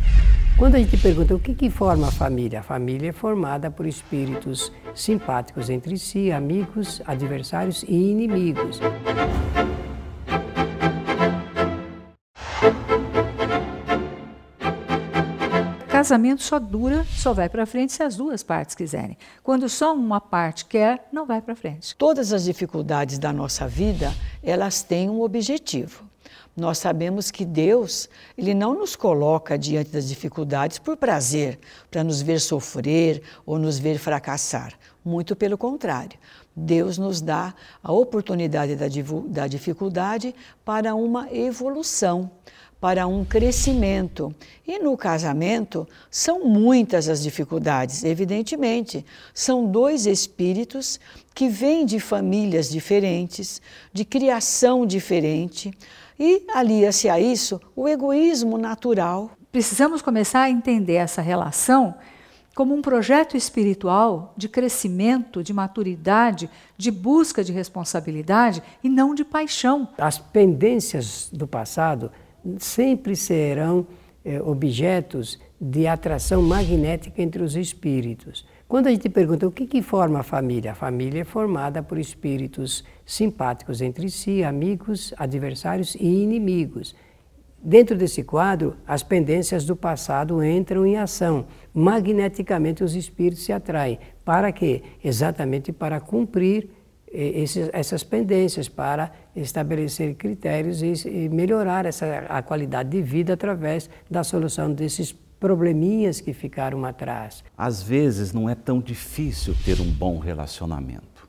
Quando 0.58 0.76
a 0.76 0.80
gente 0.80 0.98
pergunta 0.98 1.36
o 1.36 1.40
que, 1.40 1.54
que 1.54 1.70
forma 1.70 2.08
a 2.08 2.12
família, 2.12 2.62
a 2.62 2.64
família 2.64 3.10
é 3.10 3.12
formada 3.12 3.70
por 3.70 3.86
espíritos 3.86 4.72
simpáticos 4.96 5.70
entre 5.70 5.98
si, 5.98 6.32
amigos, 6.32 7.02
adversários 7.06 7.84
e 7.88 7.94
inimigos. 7.94 8.80
Casamento 15.98 16.44
só 16.44 16.60
dura, 16.60 17.04
só 17.10 17.34
vai 17.34 17.50
para 17.50 17.66
frente 17.66 17.92
se 17.92 18.04
as 18.04 18.16
duas 18.16 18.44
partes 18.44 18.76
quiserem. 18.76 19.18
Quando 19.42 19.68
só 19.68 19.96
uma 19.96 20.22
parte 20.22 20.64
quer, 20.64 21.08
não 21.12 21.26
vai 21.26 21.42
para 21.42 21.56
frente. 21.56 21.96
Todas 21.96 22.32
as 22.32 22.44
dificuldades 22.44 23.18
da 23.18 23.34
nossa 23.34 23.68
vida, 23.68 24.14
elas 24.44 24.84
têm 24.84 25.10
um 25.10 25.22
objetivo. 25.22 26.08
Nós 26.56 26.78
sabemos 26.78 27.32
que 27.32 27.44
Deus, 27.44 28.08
ele 28.38 28.54
não 28.54 28.78
nos 28.78 28.96
coloca 28.96 29.58
diante 29.58 29.90
das 29.90 30.08
dificuldades 30.08 30.78
por 30.78 30.98
prazer, 30.98 31.60
para 31.90 32.04
nos 32.04 32.22
ver 32.22 32.40
sofrer 32.42 33.24
ou 33.44 33.58
nos 33.58 33.80
ver 33.80 33.98
fracassar. 33.98 34.74
Muito 35.04 35.36
pelo 35.36 35.58
contrário. 35.58 36.20
Deus 36.56 37.00
nos 37.00 37.22
dá 37.22 37.56
a 37.82 37.92
oportunidade 37.92 38.76
da, 38.76 38.86
da 39.28 39.48
dificuldade 39.48 40.36
para 40.64 40.94
uma 40.94 41.32
evolução, 41.34 42.30
para 42.80 43.08
um 43.08 43.26
crescimento. 43.26 44.34
E 44.68 44.80
no 44.80 44.96
casamento 44.96 45.88
são 46.12 46.46
muitas 46.46 47.10
as 47.10 47.22
dificuldades, 47.22 48.04
evidentemente. 48.04 49.06
São 49.34 49.66
dois 49.66 50.06
espíritos 50.06 51.00
que 51.34 51.50
vêm 51.50 51.86
de 51.86 52.00
famílias 52.00 52.70
diferentes, 52.70 53.62
de 53.92 54.06
criação 54.06 54.86
diferente, 54.86 55.72
e 56.20 56.44
alia-se 56.54 57.10
a 57.10 57.20
isso 57.20 57.62
o 57.76 57.88
egoísmo 57.88 58.58
natural. 58.58 59.32
Precisamos 59.52 60.02
começar 60.02 60.42
a 60.42 60.50
entender 60.50 60.96
essa 60.96 61.22
relação 61.22 61.96
como 62.56 62.74
um 62.74 62.82
projeto 62.82 63.38
espiritual 63.38 64.34
de 64.36 64.50
crescimento, 64.50 65.44
de 65.44 65.54
maturidade, 65.54 66.50
de 66.76 66.90
busca 66.90 67.44
de 67.44 67.52
responsabilidade 67.52 68.64
e 68.84 68.90
não 68.90 69.14
de 69.14 69.24
paixão. 69.24 69.88
As 69.96 70.18
pendências 70.18 71.30
do 71.32 71.48
passado 71.48 72.12
sempre 72.58 73.16
serão 73.16 73.88
é, 74.24 74.42
objetos 74.42 75.40
de 75.60 75.88
atração 75.88 76.42
magnética 76.42 77.22
entre 77.22 77.42
os 77.42 77.56
espíritos. 77.56 78.46
Quando 78.68 78.88
a 78.88 78.92
gente 78.92 79.08
pergunta 79.08 79.48
o 79.48 79.52
que, 79.52 79.66
que 79.66 79.82
forma 79.82 80.20
a 80.20 80.24
família, 80.24 80.74
a 80.74 80.76
família 80.76 81.22
é 81.22 81.24
formada 81.24 81.82
por 81.82 81.98
espíritos 81.98 82.84
simpáticos 83.06 83.82
entre 83.82 84.10
si, 84.10 84.44
amigos, 84.44 85.14
adversários 85.18 85.96
e 85.96 86.06
inimigos. 86.06 86.94
Dentro 87.64 87.98
desse 87.98 88.24
quadro, 88.24 88.76
as 88.86 89.02
pendências 89.02 89.66
do 89.66 89.76
passado 89.76 90.44
entram 90.44 90.86
em 90.86 90.98
ação. 90.98 91.46
Magneticamente, 91.74 92.84
os 92.84 92.96
espíritos 92.96 93.44
se 93.44 93.52
atraem. 93.52 94.00
Para 94.24 94.52
quê? 94.52 94.84
Exatamente 95.04 95.72
para 95.72 96.00
cumprir 96.00 96.70
esses, 97.12 97.70
essas 97.74 98.04
pendências, 98.04 98.68
para 98.68 99.12
estabelecer 99.36 100.16
critérios 100.16 100.82
e 100.82 101.30
melhorar 101.30 101.86
essa, 101.86 102.26
a 102.30 102.42
qualidade 102.42 102.90
de 102.90 103.02
vida 103.02 103.34
através 103.34 103.90
da 104.10 104.24
solução 104.24 104.74
desses 104.74 105.12
probleminhas 105.40 106.20
que 106.20 106.34
ficaram 106.34 106.84
atrás. 106.86 107.44
Às 107.58 107.82
vezes 107.82 108.34
não 108.34 108.50
é 108.50 108.56
tão 108.56 108.80
difícil 108.80 109.56
ter 109.64 109.80
um 109.80 109.92
bom 109.92 110.18
relacionamento. 110.18 111.28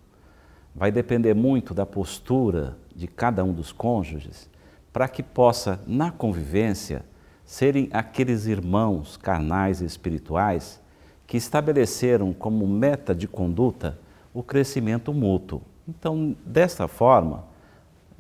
Vai 0.74 0.90
depender 0.90 1.34
muito 1.34 1.74
da 1.74 1.84
postura 1.84 2.76
de 2.94 3.06
cada 3.06 3.44
um 3.44 3.52
dos 3.52 3.72
cônjuges 3.72 4.48
para 4.92 5.08
que 5.08 5.22
possa, 5.22 5.80
na 5.86 6.10
convivência, 6.10 7.04
serem 7.44 7.88
aqueles 7.92 8.46
irmãos 8.46 9.16
carnais 9.16 9.80
e 9.80 9.84
espirituais 9.84 10.80
que 11.26 11.36
estabeleceram 11.36 12.32
como 12.32 12.66
meta 12.66 13.14
de 13.14 13.28
conduta 13.28 13.98
o 14.38 14.42
crescimento 14.44 15.12
mútuo. 15.12 15.60
Então, 15.88 16.36
desta 16.46 16.86
forma, 16.86 17.42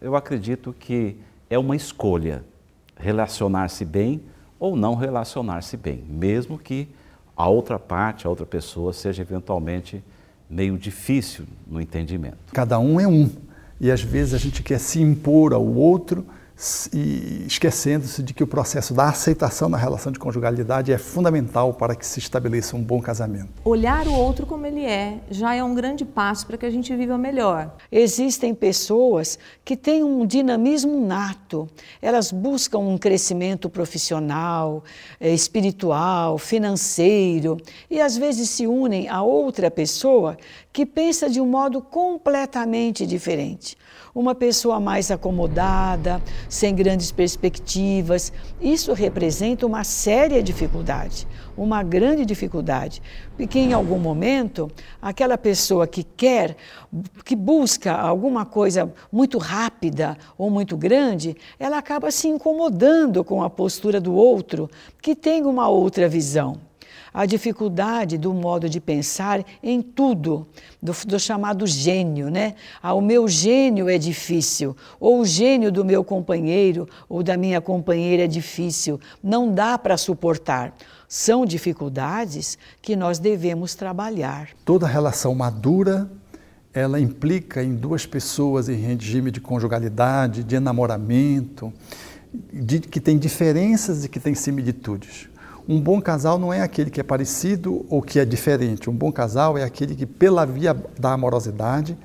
eu 0.02 0.16
acredito 0.16 0.74
que 0.76 1.16
é 1.48 1.56
uma 1.56 1.76
escolha 1.76 2.44
relacionar-se 2.96 3.84
bem 3.84 4.20
ou 4.58 4.74
não 4.74 4.96
relacionar-se 4.96 5.76
bem, 5.76 6.02
mesmo 6.08 6.58
que 6.58 6.88
a 7.36 7.48
outra 7.48 7.78
parte, 7.78 8.26
a 8.26 8.30
outra 8.30 8.44
pessoa, 8.44 8.92
seja 8.92 9.22
eventualmente 9.22 10.02
meio 10.50 10.76
difícil 10.76 11.44
no 11.64 11.80
entendimento. 11.80 12.52
Cada 12.52 12.80
um 12.80 12.98
é 12.98 13.06
um, 13.06 13.30
e 13.80 13.88
às 13.88 14.02
vezes 14.02 14.34
a 14.34 14.38
gente 14.38 14.60
quer 14.60 14.80
se 14.80 15.00
impor 15.00 15.52
ao 15.52 15.64
outro 15.64 16.26
e 16.92 17.44
esquecendo-se 17.46 18.20
de 18.22 18.34
que 18.34 18.42
o 18.42 18.46
processo 18.46 18.92
da 18.92 19.08
aceitação 19.08 19.68
na 19.68 19.78
relação 19.78 20.10
de 20.10 20.18
conjugalidade 20.18 20.92
é 20.92 20.98
fundamental 20.98 21.72
para 21.72 21.94
que 21.94 22.04
se 22.04 22.18
estabeleça 22.18 22.76
um 22.76 22.82
bom 22.82 23.00
casamento. 23.00 23.48
Olhar 23.64 24.08
o 24.08 24.12
outro 24.12 24.44
como 24.44 24.66
ele 24.66 24.84
é 24.84 25.20
já 25.30 25.54
é 25.54 25.62
um 25.62 25.74
grande 25.74 26.04
passo 26.04 26.46
para 26.46 26.58
que 26.58 26.66
a 26.66 26.70
gente 26.70 26.94
viva 26.96 27.16
melhor. 27.16 27.76
Existem 27.92 28.52
pessoas 28.54 29.38
que 29.64 29.76
têm 29.76 30.02
um 30.02 30.26
dinamismo 30.26 31.06
nato, 31.06 31.68
elas 32.02 32.32
buscam 32.32 32.78
um 32.78 32.98
crescimento 32.98 33.70
profissional, 33.70 34.82
eh, 35.20 35.32
espiritual, 35.32 36.38
financeiro 36.38 37.56
e 37.88 38.00
às 38.00 38.16
vezes 38.16 38.50
se 38.50 38.66
unem 38.66 39.08
a 39.08 39.22
outra 39.22 39.70
pessoa 39.70 40.36
que 40.78 40.86
pensa 40.86 41.28
de 41.28 41.40
um 41.40 41.44
modo 41.44 41.82
completamente 41.82 43.04
diferente. 43.04 43.76
Uma 44.14 44.32
pessoa 44.32 44.78
mais 44.78 45.10
acomodada, 45.10 46.22
sem 46.48 46.72
grandes 46.72 47.10
perspectivas. 47.10 48.32
Isso 48.60 48.92
representa 48.92 49.66
uma 49.66 49.82
séria 49.82 50.40
dificuldade, 50.40 51.26
uma 51.56 51.82
grande 51.82 52.24
dificuldade, 52.24 53.02
porque 53.36 53.58
em 53.58 53.72
algum 53.72 53.98
momento 53.98 54.70
aquela 55.02 55.36
pessoa 55.36 55.84
que 55.84 56.04
quer, 56.04 56.56
que 57.24 57.34
busca 57.34 57.92
alguma 57.92 58.46
coisa 58.46 58.88
muito 59.10 59.36
rápida 59.36 60.16
ou 60.38 60.48
muito 60.48 60.76
grande, 60.76 61.36
ela 61.58 61.78
acaba 61.78 62.12
se 62.12 62.28
incomodando 62.28 63.24
com 63.24 63.42
a 63.42 63.50
postura 63.50 64.00
do 64.00 64.14
outro 64.14 64.70
que 65.02 65.16
tem 65.16 65.44
uma 65.44 65.66
outra 65.68 66.08
visão 66.08 66.67
a 67.18 67.26
dificuldade 67.26 68.16
do 68.16 68.32
modo 68.32 68.68
de 68.68 68.80
pensar 68.80 69.44
em 69.60 69.82
tudo, 69.82 70.46
do, 70.80 70.92
do, 71.04 71.18
chamado 71.18 71.66
gênio, 71.66 72.30
né? 72.30 72.54
Ah, 72.80 72.94
o 72.94 73.00
meu 73.00 73.26
gênio 73.26 73.88
é 73.88 73.98
difícil, 73.98 74.76
ou 75.00 75.22
o 75.22 75.26
gênio 75.26 75.72
do 75.72 75.84
meu 75.84 76.04
companheiro 76.04 76.88
ou 77.08 77.20
da 77.20 77.36
minha 77.36 77.60
companheira 77.60 78.22
é 78.22 78.26
difícil, 78.28 79.00
não 79.20 79.52
dá 79.52 79.76
para 79.76 79.96
suportar. 79.96 80.72
São 81.08 81.44
dificuldades 81.44 82.56
que 82.80 82.94
nós 82.94 83.18
devemos 83.18 83.74
trabalhar. 83.74 84.50
Toda 84.64 84.86
relação 84.86 85.34
madura 85.34 86.08
ela 86.72 87.00
implica 87.00 87.64
em 87.64 87.74
duas 87.74 88.06
pessoas 88.06 88.68
em 88.68 88.76
regime 88.76 89.32
de 89.32 89.40
conjugalidade, 89.40 90.44
de 90.44 90.54
enamoramento, 90.54 91.72
de, 92.52 92.78
que 92.78 93.00
tem 93.00 93.18
diferenças 93.18 94.04
e 94.04 94.08
que 94.08 94.20
tem 94.20 94.36
similitudes. 94.36 95.28
Um 95.68 95.78
bom 95.78 96.00
casal 96.00 96.38
não 96.38 96.50
é 96.50 96.62
aquele 96.62 96.88
que 96.88 96.98
é 96.98 97.02
parecido 97.02 97.84
ou 97.90 98.00
que 98.00 98.18
é 98.18 98.24
diferente. 98.24 98.88
Um 98.88 98.94
bom 98.94 99.12
casal 99.12 99.58
é 99.58 99.62
aquele 99.62 99.94
que, 99.94 100.06
pela 100.06 100.46
via 100.46 100.72
da 100.98 101.12
amorosidade, 101.12 101.98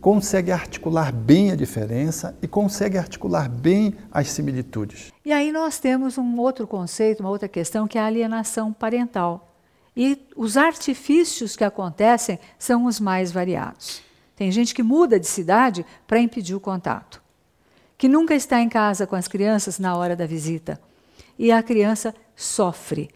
consegue 0.00 0.50
articular 0.50 1.12
bem 1.12 1.52
a 1.52 1.54
diferença 1.54 2.34
e 2.40 2.48
consegue 2.48 2.96
articular 2.96 3.46
bem 3.46 3.94
as 4.10 4.30
similitudes. 4.30 5.12
E 5.22 5.34
aí 5.34 5.52
nós 5.52 5.78
temos 5.78 6.16
um 6.16 6.38
outro 6.38 6.66
conceito, 6.66 7.20
uma 7.20 7.28
outra 7.28 7.46
questão, 7.46 7.86
que 7.86 7.98
é 7.98 8.00
a 8.00 8.06
alienação 8.06 8.72
parental. 8.72 9.52
E 9.94 10.26
os 10.34 10.56
artifícios 10.56 11.56
que 11.56 11.64
acontecem 11.64 12.38
são 12.58 12.86
os 12.86 12.98
mais 12.98 13.30
variados. 13.30 14.00
Tem 14.34 14.50
gente 14.50 14.74
que 14.74 14.82
muda 14.82 15.20
de 15.20 15.26
cidade 15.26 15.84
para 16.06 16.18
impedir 16.18 16.54
o 16.54 16.60
contato, 16.60 17.20
que 17.98 18.08
nunca 18.08 18.34
está 18.34 18.62
em 18.62 18.68
casa 18.70 19.06
com 19.06 19.14
as 19.14 19.28
crianças 19.28 19.78
na 19.78 19.94
hora 19.94 20.16
da 20.16 20.24
visita. 20.24 20.80
E 21.38 21.52
a 21.52 21.62
criança 21.62 22.14
sofre. 22.40 23.10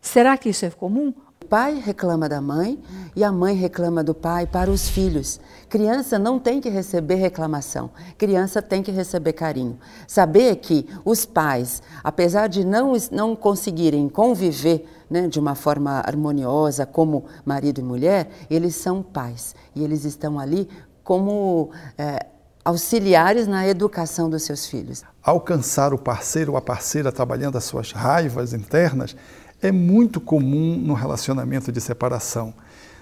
Será 0.00 0.38
que 0.38 0.48
isso 0.48 0.64
é 0.64 0.70
comum? 0.70 1.12
O 1.42 1.46
pai 1.48 1.74
reclama 1.74 2.28
da 2.28 2.40
mãe 2.40 2.78
e 3.16 3.24
a 3.24 3.32
mãe 3.32 3.54
reclama 3.54 4.04
do 4.04 4.14
pai 4.14 4.46
para 4.46 4.70
os 4.70 4.88
filhos. 4.88 5.40
Criança 5.68 6.18
não 6.18 6.38
tem 6.38 6.60
que 6.60 6.68
receber 6.68 7.16
reclamação, 7.16 7.90
criança 8.16 8.60
tem 8.62 8.82
que 8.82 8.90
receber 8.90 9.32
carinho. 9.32 9.78
Saber 10.06 10.56
que 10.56 10.86
os 11.04 11.24
pais, 11.24 11.82
apesar 12.04 12.48
de 12.48 12.64
não, 12.64 12.92
não 13.10 13.34
conseguirem 13.34 14.08
conviver 14.08 14.84
né, 15.10 15.26
de 15.26 15.40
uma 15.40 15.54
forma 15.54 16.02
harmoniosa 16.06 16.86
como 16.86 17.24
marido 17.44 17.80
e 17.80 17.84
mulher, 17.84 18.30
eles 18.50 18.76
são 18.76 19.02
pais 19.02 19.54
e 19.74 19.82
eles 19.82 20.04
estão 20.04 20.38
ali 20.38 20.68
como. 21.02 21.70
É, 21.96 22.26
auxiliares 22.68 23.46
na 23.46 23.66
educação 23.66 24.28
dos 24.28 24.42
seus 24.42 24.66
filhos. 24.66 25.02
Alcançar 25.22 25.94
o 25.94 25.98
parceiro 25.98 26.52
ou 26.52 26.58
a 26.58 26.60
parceira 26.60 27.10
trabalhando 27.10 27.56
as 27.56 27.64
suas 27.64 27.92
raivas 27.92 28.52
internas 28.52 29.16
é 29.62 29.72
muito 29.72 30.20
comum 30.20 30.76
no 30.76 30.92
relacionamento 30.92 31.72
de 31.72 31.80
separação. 31.80 32.52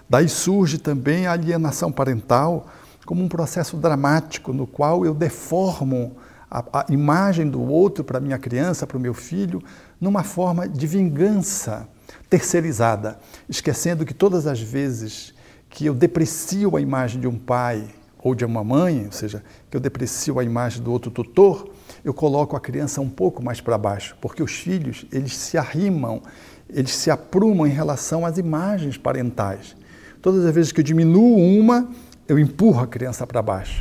Daí 0.09 0.29
surge 0.29 0.79
também 0.79 1.27
a 1.27 1.33
alienação 1.33 1.91
parental 1.91 2.69
como 3.05 3.25
um 3.25 3.29
processo 3.29 3.77
dramático 3.77 4.53
no 4.53 4.69
qual 4.69 5.05
eu 5.05 5.13
deformo 5.13 6.17
a, 6.49 6.63
a 6.73 6.87
imagem 6.89 7.51
do 7.51 7.61
outro 7.61 8.05
para 8.05 8.21
minha 8.21 8.39
criança, 8.39 8.87
para 8.87 8.97
o 8.97 9.01
meu 9.01 9.15
filho, 9.15 9.61
numa 10.01 10.23
forma 10.23 10.69
de 10.69 10.87
vingança 10.87 11.89
terceirizada, 12.31 13.19
esquecendo 13.49 14.07
que 14.07 14.15
todas 14.15 14.47
as 14.47 14.61
vezes 14.61 15.35
que 15.69 15.87
eu 15.87 15.95
deprecio 15.95 16.77
a 16.77 16.81
imagem 16.81 17.21
de 17.21 17.27
um 17.27 17.37
pai 17.37 17.85
ou 18.27 18.35
de 18.35 18.45
uma 18.45 18.65
mãe, 18.65 19.07
ou 19.07 19.13
seja, 19.13 19.41
que 19.71 19.77
eu 19.77 19.81
deprecio 19.81 20.41
a 20.41 20.45
imagem 20.45 20.83
do 20.83 20.91
outro 20.91 21.13
tutor, 21.13 21.71
eu 22.05 22.13
coloco 22.13 22.57
a 22.57 22.61
criança 22.61 23.01
um 23.01 23.09
pouco 23.09 23.41
mais 23.41 23.61
para 23.61 23.79
baixo, 23.79 24.17
porque 24.21 24.43
os 24.43 24.53
filhos, 24.53 25.07
eles 25.13 25.37
se 25.37 25.57
arrimam, 25.57 26.21
eles 26.69 26.91
se 26.91 27.09
aprumam 27.09 27.69
em 27.69 27.71
relação 27.71 28.27
às 28.27 28.37
imagens 28.37 28.99
parentais. 28.99 29.77
Todas 30.21 30.45
as 30.45 30.53
vezes 30.53 30.73
que 30.73 30.81
eu 30.81 30.85
diminuo 30.85 31.39
uma, 31.39 31.89
eu 32.27 32.37
empurro 32.37 32.81
a 32.81 32.87
criança 32.89 33.25
para 33.25 33.41
baixo. 33.41 33.81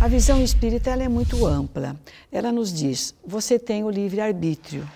A 0.00 0.08
visão 0.08 0.42
espírita 0.42 0.88
ela 0.88 1.02
é 1.02 1.08
muito 1.08 1.46
ampla. 1.46 1.96
Ela 2.32 2.50
nos 2.50 2.72
diz: 2.72 3.14
você 3.26 3.58
tem 3.58 3.84
o 3.84 3.90
livre 3.90 4.22
arbítrio. 4.22 4.88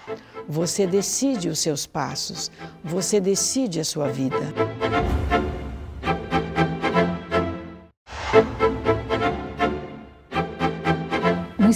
Você 0.48 0.86
decide 0.86 1.50
os 1.50 1.58
seus 1.58 1.86
passos, 1.86 2.50
você 2.82 3.20
decide 3.20 3.78
a 3.78 3.84
sua 3.84 4.08
vida. 4.08 4.38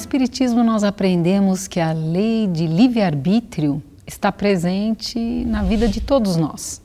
Espiritismo 0.05 0.63
nós 0.63 0.85
aprendemos 0.85 1.67
que 1.67 1.81
a 1.81 1.91
lei 1.93 2.47
de 2.47 2.67
livre-arbítrio 2.67 3.83
está 4.07 4.31
presente 4.31 5.19
na 5.47 5.63
vida 5.63 5.89
de 5.89 5.99
todos 5.99 6.37
nós. 6.37 6.83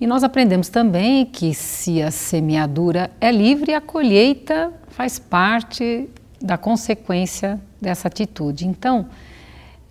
E 0.00 0.06
nós 0.06 0.24
aprendemos 0.24 0.70
também 0.70 1.26
que 1.26 1.52
se 1.52 2.00
a 2.00 2.10
semeadura 2.10 3.10
é 3.20 3.30
livre, 3.30 3.74
a 3.74 3.80
colheita 3.80 4.72
faz 4.88 5.18
parte 5.18 6.08
da 6.40 6.56
consequência 6.56 7.60
dessa 7.78 8.08
atitude. 8.08 8.66
Então, 8.66 9.06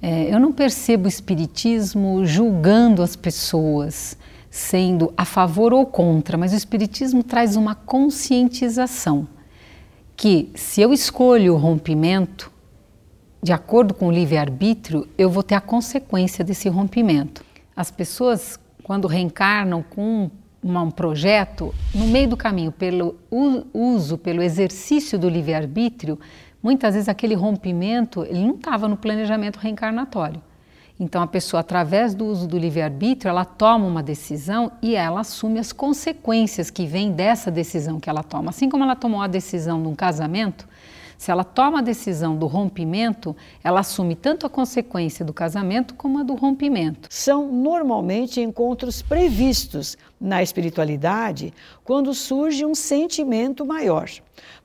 é, 0.02 0.34
eu 0.34 0.40
não 0.40 0.52
percebo 0.52 1.06
o 1.06 1.08
Espiritismo 1.08 2.26
julgando 2.26 3.04
as 3.04 3.16
pessoas, 3.16 4.18
sendo 4.50 5.14
a 5.16 5.24
favor 5.24 5.72
ou 5.72 5.86
contra, 5.86 6.36
mas 6.36 6.52
o 6.52 6.58
Espiritismo 6.58 7.22
traz 7.24 7.56
uma 7.56 7.76
conscientização 7.76 9.28
que, 10.16 10.50
se 10.56 10.82
eu 10.82 10.94
escolho 10.94 11.54
o 11.54 11.58
rompimento, 11.58 12.52
de 13.42 13.52
acordo 13.52 13.94
com 13.94 14.08
o 14.08 14.12
livre-arbítrio, 14.12 15.08
eu 15.18 15.30
vou 15.30 15.44
ter 15.44 15.56
a 15.56 15.62
consequência 15.62 16.46
desse 16.46 16.70
rompimento. 16.70 17.44
As 17.76 17.92
pessoas, 17.92 18.58
quando 18.84 19.08
reencarnam 19.08 19.84
com 19.84 20.32
um 20.64 20.92
projeto, 20.92 21.76
no 21.94 22.08
meio 22.08 22.30
do 22.30 22.38
caminho, 22.38 22.72
pelo 22.72 23.16
uso, 23.74 24.18
pelo 24.18 24.42
exercício 24.42 25.20
do 25.20 25.28
livre-arbítrio, 25.28 26.18
muitas 26.62 26.94
vezes 26.94 27.10
aquele 27.10 27.36
rompimento 27.36 28.24
ele 28.24 28.46
não 28.46 28.56
estava 28.56 28.88
no 28.88 28.96
planejamento 28.96 29.58
reencarnatório. 29.58 30.42
Então 31.00 31.22
a 31.22 31.28
pessoa, 31.28 31.62
através 31.62 32.14
do 32.14 32.26
uso 32.26 32.48
do 32.48 32.58
livre-arbítrio, 32.58 33.30
ela 33.30 33.46
toma 33.46 33.86
uma 33.86 34.04
decisão 34.04 34.72
e 34.82 34.96
ela 34.96 35.22
assume 35.22 35.60
as 35.60 35.72
consequências 35.72 36.70
que 36.70 36.86
vêm 36.86 37.12
dessa 37.12 37.50
decisão 37.50 38.00
que 38.00 38.10
ela 38.10 38.24
toma. 38.24 38.52
Assim 38.52 38.70
como 38.70 38.84
ela 38.84 38.96
tomou 38.96 39.22
a 39.22 39.28
decisão 39.28 39.82
de 39.82 39.88
um 39.88 39.96
casamento, 39.96 40.68
se 41.18 41.32
ela 41.32 41.44
toma 41.44 41.80
a 41.80 41.82
decisão 41.82 42.36
do 42.36 42.48
rompimento, 42.48 43.36
ela 43.64 43.80
assume 43.80 44.14
tanto 44.14 44.46
a 44.46 44.50
consequência 44.50 45.24
do 45.24 45.34
casamento 45.34 45.94
como 45.96 46.20
a 46.20 46.24
do 46.24 46.36
rompimento. 46.36 47.08
São 47.10 47.52
normalmente 47.52 48.42
encontros 48.42 49.02
previstos 49.02 49.98
na 50.20 50.44
espiritualidade 50.44 51.54
quando 51.84 52.14
surge 52.14 52.66
um 52.66 52.76
sentimento 52.76 53.66
maior. 53.66 54.10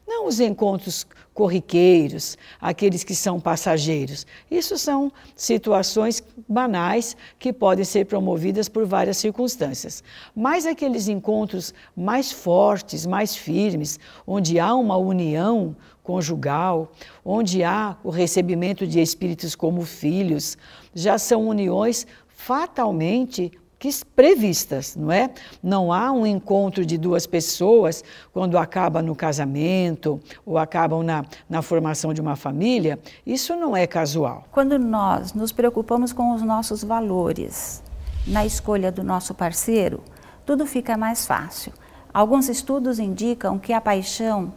Não 0.07 0.27
os 0.27 0.41
encontros 0.41 1.07
corriqueiros, 1.39 2.37
aqueles 2.61 3.05
que 3.05 3.15
são 3.15 3.39
passageiros. 3.39 4.27
Isso 4.51 4.77
são 4.77 5.13
situações 5.37 6.21
banais 6.49 7.17
que 7.39 7.53
podem 7.53 7.85
ser 7.85 8.07
promovidas 8.07 8.69
por 8.69 8.85
várias 8.85 9.19
circunstâncias. 9.19 10.03
Mas 10.35 10.67
aqueles 10.67 11.07
encontros 11.07 11.73
mais 11.97 12.33
fortes, 12.33 13.07
mais 13.07 13.37
firmes, 13.37 14.01
onde 14.27 14.59
há 14.59 14.75
uma 14.75 14.97
união 14.97 15.77
conjugal, 16.03 16.91
onde 17.25 17.63
há 17.63 17.97
o 18.03 18.11
recebimento 18.11 18.85
de 18.85 18.99
espíritos 18.99 19.55
como 19.55 19.83
filhos, 19.83 20.59
já 20.93 21.19
são 21.19 21.47
uniões 21.47 22.05
fatalmente 22.27 23.53
que 23.79 23.89
previstas, 24.05 24.97
não 24.97 25.13
é? 25.13 25.31
Não 25.63 25.93
há 25.93 26.11
um 26.11 26.27
encontro 26.27 26.85
de 26.85 26.99
duas 26.99 27.27
pessoas 27.27 28.03
quando 28.33 28.59
acaba 28.59 29.01
no 29.01 29.15
casamento 29.15 30.21
ou 30.45 30.59
acabam 30.59 31.03
na, 31.03 31.25
na 31.49 31.63
formação 31.63 32.13
de 32.13 32.21
uma 32.21 32.35
família. 32.35 32.99
Isso 33.25 33.55
não 33.55 33.77
é 33.77 33.87
casual. 33.87 34.45
Quando 34.51 34.79
nós 34.79 35.33
nos 35.33 35.53
preocupamos 35.53 36.13
com 36.13 36.35
os 36.35 36.43
nossos 36.43 36.83
valores 36.83 37.83
na 38.27 38.45
escolha 38.45 38.91
do 38.91 39.05
nosso 39.05 39.33
parceiro, 39.33 40.03
tudo 40.45 40.67
fica 40.67 40.97
mais 40.97 41.27
fácil. 41.27 41.73
Alguns 42.13 42.49
estudos 42.49 42.99
indicam 42.99 43.59
que 43.59 43.73
a 43.73 43.81
paixão 43.81 44.53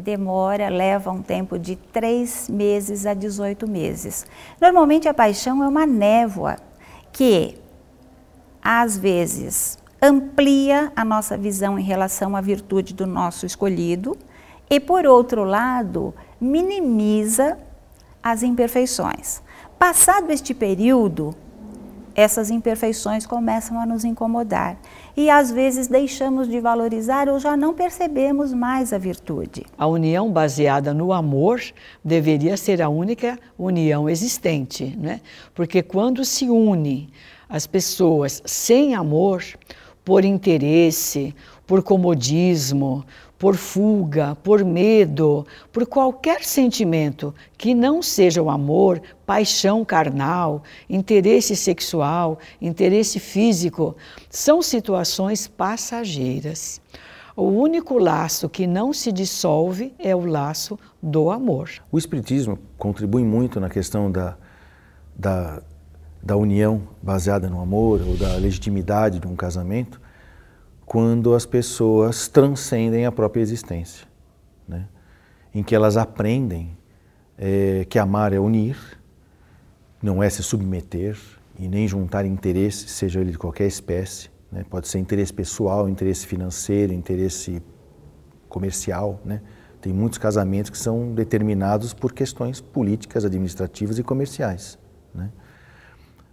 demora, 0.00 0.68
leva 0.68 1.10
um 1.10 1.22
tempo 1.22 1.58
de 1.58 1.76
3 1.76 2.48
meses 2.48 3.06
a 3.06 3.14
18 3.14 3.68
meses. 3.68 4.26
Normalmente 4.60 5.08
a 5.08 5.14
paixão 5.14 5.62
é 5.62 5.68
uma 5.68 5.86
névoa 5.86 6.56
que 7.12 7.59
às 8.62 8.96
vezes 8.96 9.78
amplia 10.02 10.92
a 10.96 11.04
nossa 11.04 11.36
visão 11.36 11.78
em 11.78 11.82
relação 11.82 12.34
à 12.34 12.40
virtude 12.40 12.94
do 12.94 13.06
nosso 13.06 13.44
escolhido 13.44 14.16
e, 14.68 14.80
por 14.80 15.06
outro 15.06 15.44
lado, 15.44 16.14
minimiza 16.40 17.58
as 18.22 18.42
imperfeições. 18.42 19.42
Passado 19.78 20.30
este 20.30 20.54
período, 20.54 21.34
essas 22.14 22.50
imperfeições 22.50 23.26
começam 23.26 23.80
a 23.80 23.86
nos 23.86 24.04
incomodar 24.04 24.76
e 25.16 25.30
às 25.30 25.50
vezes 25.50 25.86
deixamos 25.86 26.48
de 26.48 26.60
valorizar 26.60 27.28
ou 27.28 27.38
já 27.38 27.56
não 27.56 27.72
percebemos 27.72 28.52
mais 28.52 28.92
a 28.92 28.98
virtude. 28.98 29.64
A 29.78 29.86
união 29.86 30.30
baseada 30.30 30.92
no 30.92 31.12
amor 31.12 31.60
deveria 32.04 32.56
ser 32.56 32.82
a 32.82 32.88
única 32.88 33.38
união 33.58 34.08
existente, 34.08 34.96
né? 34.98 35.20
Porque 35.54 35.82
quando 35.82 36.24
se 36.24 36.48
une 36.48 37.10
as 37.50 37.66
pessoas 37.66 38.40
sem 38.46 38.94
amor, 38.94 39.44
por 40.04 40.24
interesse, 40.24 41.34
por 41.66 41.82
comodismo, 41.82 43.04
por 43.38 43.56
fuga, 43.56 44.36
por 44.42 44.64
medo, 44.64 45.46
por 45.72 45.86
qualquer 45.86 46.44
sentimento 46.44 47.34
que 47.56 47.74
não 47.74 48.02
seja 48.02 48.42
o 48.42 48.50
amor, 48.50 49.00
paixão 49.24 49.84
carnal, 49.84 50.62
interesse 50.88 51.56
sexual, 51.56 52.38
interesse 52.60 53.18
físico, 53.18 53.96
são 54.28 54.62
situações 54.62 55.48
passageiras. 55.48 56.80
O 57.34 57.44
único 57.44 57.98
laço 57.98 58.48
que 58.48 58.66
não 58.66 58.92
se 58.92 59.10
dissolve 59.10 59.94
é 59.98 60.14
o 60.14 60.26
laço 60.26 60.78
do 61.02 61.30
amor. 61.30 61.70
O 61.90 61.96
Espiritismo 61.96 62.58
contribui 62.76 63.24
muito 63.24 63.58
na 63.58 63.70
questão 63.70 64.12
da, 64.12 64.36
da 65.16 65.62
da 66.22 66.36
união 66.36 66.82
baseada 67.02 67.48
no 67.48 67.60
amor 67.60 68.00
ou 68.02 68.16
da 68.16 68.36
legitimidade 68.36 69.18
de 69.18 69.26
um 69.26 69.34
casamento 69.34 70.00
quando 70.84 71.34
as 71.34 71.46
pessoas 71.46 72.26
transcendem 72.26 73.06
a 73.06 73.12
própria 73.12 73.40
existência, 73.40 74.06
né? 74.66 74.88
em 75.54 75.62
que 75.62 75.74
elas 75.74 75.96
aprendem 75.96 76.76
é, 77.38 77.86
que 77.88 77.98
amar 77.98 78.32
é 78.32 78.40
unir, 78.40 78.76
não 80.02 80.22
é 80.22 80.28
se 80.28 80.42
submeter 80.42 81.16
e 81.58 81.68
nem 81.68 81.86
juntar 81.86 82.24
interesses, 82.24 82.90
seja 82.90 83.20
ele 83.20 83.30
de 83.30 83.38
qualquer 83.38 83.66
espécie, 83.66 84.30
né? 84.50 84.64
pode 84.68 84.88
ser 84.88 84.98
interesse 84.98 85.32
pessoal, 85.32 85.88
interesse 85.88 86.26
financeiro, 86.26 86.92
interesse 86.92 87.62
comercial, 88.48 89.20
né? 89.24 89.40
Tem 89.80 89.92
muitos 89.92 90.18
casamentos 90.18 90.70
que 90.70 90.76
são 90.76 91.14
determinados 91.14 91.94
por 91.94 92.12
questões 92.12 92.60
políticas, 92.60 93.24
administrativas 93.24 93.98
e 93.98 94.02
comerciais. 94.02 94.78
Né? 95.14 95.30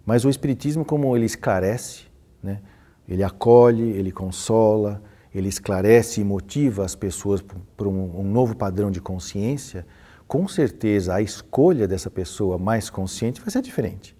Mas 0.08 0.24
o 0.24 0.30
Espiritismo, 0.30 0.86
como 0.86 1.14
ele 1.14 1.26
esclarece, 1.26 2.06
né? 2.42 2.62
ele 3.06 3.22
acolhe, 3.22 3.90
ele 3.90 4.10
consola, 4.10 5.02
ele 5.34 5.50
esclarece 5.50 6.22
e 6.22 6.24
motiva 6.24 6.82
as 6.82 6.94
pessoas 6.94 7.44
para 7.76 7.86
um, 7.86 8.22
novo 8.22 8.56
padrão 8.56 8.90
de 8.90 9.02
consciência, 9.02 9.86
com 10.26 10.48
certeza 10.48 11.14
a 11.14 11.20
escolha 11.20 11.86
dessa 11.86 12.08
pessoa 12.08 12.56
mais 12.56 12.88
consciente 12.88 13.38
vai 13.42 13.50
ser 13.50 13.60
diferente. 13.60 14.16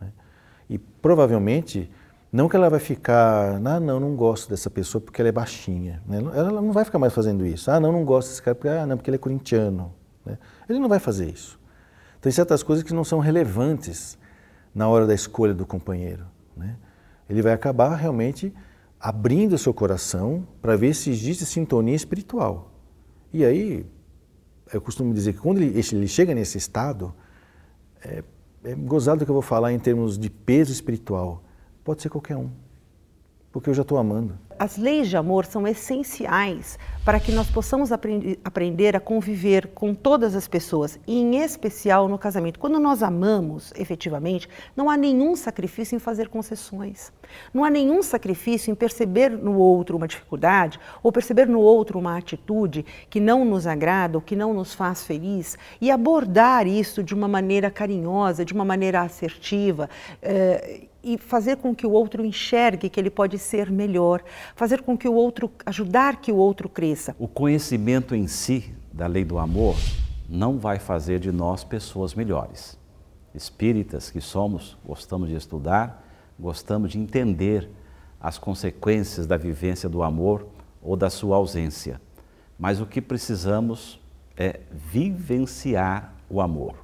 Né? 0.00 0.12
E 0.70 0.78
provavelmente, 0.78 1.90
não 2.30 2.48
que 2.48 2.54
ela 2.54 2.70
vai 2.70 2.78
ficar, 2.78 3.56
ah, 3.56 3.80
não, 3.80 3.98
não 3.98 4.14
gosto 4.14 4.48
dessa 4.48 4.70
pessoa 4.70 5.02
porque 5.02 5.20
ela 5.20 5.28
é 5.28 5.32
baixinha. 5.32 6.00
Né? 6.06 6.18
Ela 6.18 6.62
não 6.62 6.70
vai 6.70 6.84
ficar 6.84 7.00
mais 7.00 7.12
fazendo 7.12 7.44
isso. 7.44 7.68
Ah, 7.68 7.80
não, 7.80 7.90
não 7.90 8.04
gosto 8.04 8.28
desse 8.28 8.42
cara 8.42 8.54
porque, 8.54 8.68
ah, 8.68 8.86
não, 8.86 8.96
porque 8.96 9.10
ele 9.10 9.16
é 9.16 9.18
corintiano. 9.18 9.92
Né? 10.24 10.38
Ele 10.68 10.78
não 10.78 10.88
vai 10.88 11.00
fazer 11.00 11.28
isso. 11.28 11.58
Tem 12.20 12.30
certas 12.30 12.62
coisas 12.62 12.84
que 12.84 12.94
não 12.94 13.02
são 13.02 13.18
relevantes 13.18 14.16
na 14.76 14.86
hora 14.86 15.06
da 15.06 15.14
escolha 15.14 15.54
do 15.54 15.64
companheiro. 15.64 16.26
Né? 16.54 16.76
Ele 17.30 17.40
vai 17.40 17.54
acabar 17.54 17.94
realmente 17.94 18.52
abrindo 19.00 19.54
o 19.54 19.58
seu 19.58 19.72
coração 19.72 20.46
para 20.60 20.76
ver 20.76 20.94
se 20.94 21.08
existe 21.08 21.46
sintonia 21.46 21.94
espiritual. 21.94 22.70
E 23.32 23.42
aí, 23.42 23.86
eu 24.70 24.80
costumo 24.82 25.14
dizer 25.14 25.32
que 25.32 25.38
quando 25.38 25.62
ele, 25.62 26.06
chega 26.06 26.34
nesse 26.34 26.58
estado, 26.58 27.14
é, 28.04 28.22
é 28.64 28.74
gozado 28.74 29.24
que 29.24 29.30
eu 29.30 29.34
vou 29.34 29.40
falar 29.40 29.72
em 29.72 29.78
termos 29.78 30.18
de 30.18 30.28
peso 30.28 30.72
espiritual. 30.72 31.42
Pode 31.82 32.02
ser 32.02 32.10
qualquer 32.10 32.36
um, 32.36 32.50
porque 33.50 33.70
eu 33.70 33.74
já 33.74 33.80
estou 33.80 33.96
amando. 33.96 34.38
As 34.58 34.78
leis 34.78 35.08
de 35.08 35.16
amor 35.16 35.44
são 35.44 35.66
essenciais 35.66 36.78
para 37.04 37.20
que 37.20 37.30
nós 37.30 37.48
possamos 37.48 37.92
aprender, 37.92 38.96
a 38.96 39.00
conviver 39.00 39.68
com 39.68 39.94
todas 39.94 40.34
as 40.34 40.48
pessoas, 40.48 40.98
e 41.06 41.20
em 41.20 41.36
especial 41.36 42.08
no 42.08 42.18
casamento. 42.18 42.58
Quando 42.58 42.80
nós 42.80 43.00
amamos 43.00 43.72
efetivamente, 43.76 44.48
não 44.74 44.90
há 44.90 44.96
nenhum 44.96 45.36
sacrifício 45.36 45.94
em 45.94 46.00
fazer 46.00 46.28
concessões. 46.28 47.12
Não 47.54 47.62
há 47.62 47.70
nenhum 47.70 48.02
sacrifício 48.02 48.72
em 48.72 48.74
perceber 48.74 49.30
no 49.30 49.56
outro 49.56 49.96
uma 49.96 50.08
dificuldade 50.08 50.80
ou 51.00 51.12
perceber 51.12 51.46
no 51.46 51.60
outro 51.60 51.98
uma 51.98 52.16
atitude 52.16 52.84
que 53.08 53.20
não 53.20 53.44
nos 53.44 53.68
agrada 53.68 54.16
ou 54.18 54.22
que 54.22 54.34
não 54.34 54.52
nos 54.52 54.74
faz 54.74 55.04
feliz 55.04 55.56
e 55.80 55.92
abordar 55.92 56.66
isso 56.66 57.04
de 57.04 57.14
uma 57.14 57.28
maneira 57.28 57.70
carinhosa, 57.70 58.44
de 58.44 58.52
uma 58.52 58.64
maneira 58.64 59.02
assertiva. 59.02 59.88
Eh, 60.20 60.88
e 61.06 61.16
fazer 61.16 61.58
com 61.58 61.72
que 61.72 61.86
o 61.86 61.92
outro 61.92 62.24
enxergue 62.24 62.90
que 62.90 62.98
ele 62.98 63.10
pode 63.10 63.38
ser 63.38 63.70
melhor, 63.70 64.24
fazer 64.54 64.82
com 64.82 64.96
que 64.96 65.08
o 65.08 65.14
outro, 65.14 65.50
ajudar 65.64 66.20
que 66.20 66.30
o 66.30 66.36
outro 66.36 66.68
cresça. 66.68 67.16
O 67.18 67.26
conhecimento 67.26 68.14
em 68.14 68.26
si 68.26 68.74
da 68.92 69.06
lei 69.06 69.24
do 69.24 69.38
amor 69.38 69.76
não 70.28 70.58
vai 70.58 70.78
fazer 70.78 71.18
de 71.20 71.30
nós 71.32 71.64
pessoas 71.64 72.14
melhores. 72.14 72.78
Espíritas 73.34 74.10
que 74.10 74.20
somos, 74.20 74.76
gostamos 74.84 75.28
de 75.28 75.34
estudar, 75.34 76.04
gostamos 76.38 76.92
de 76.92 76.98
entender 76.98 77.70
as 78.20 78.38
consequências 78.38 79.26
da 79.26 79.36
vivência 79.36 79.88
do 79.88 80.02
amor 80.02 80.46
ou 80.82 80.96
da 80.96 81.10
sua 81.10 81.36
ausência. 81.36 82.00
Mas 82.58 82.80
o 82.80 82.86
que 82.86 83.00
precisamos 83.00 84.00
é 84.36 84.60
vivenciar 84.72 86.14
o 86.28 86.40
amor. 86.40 86.74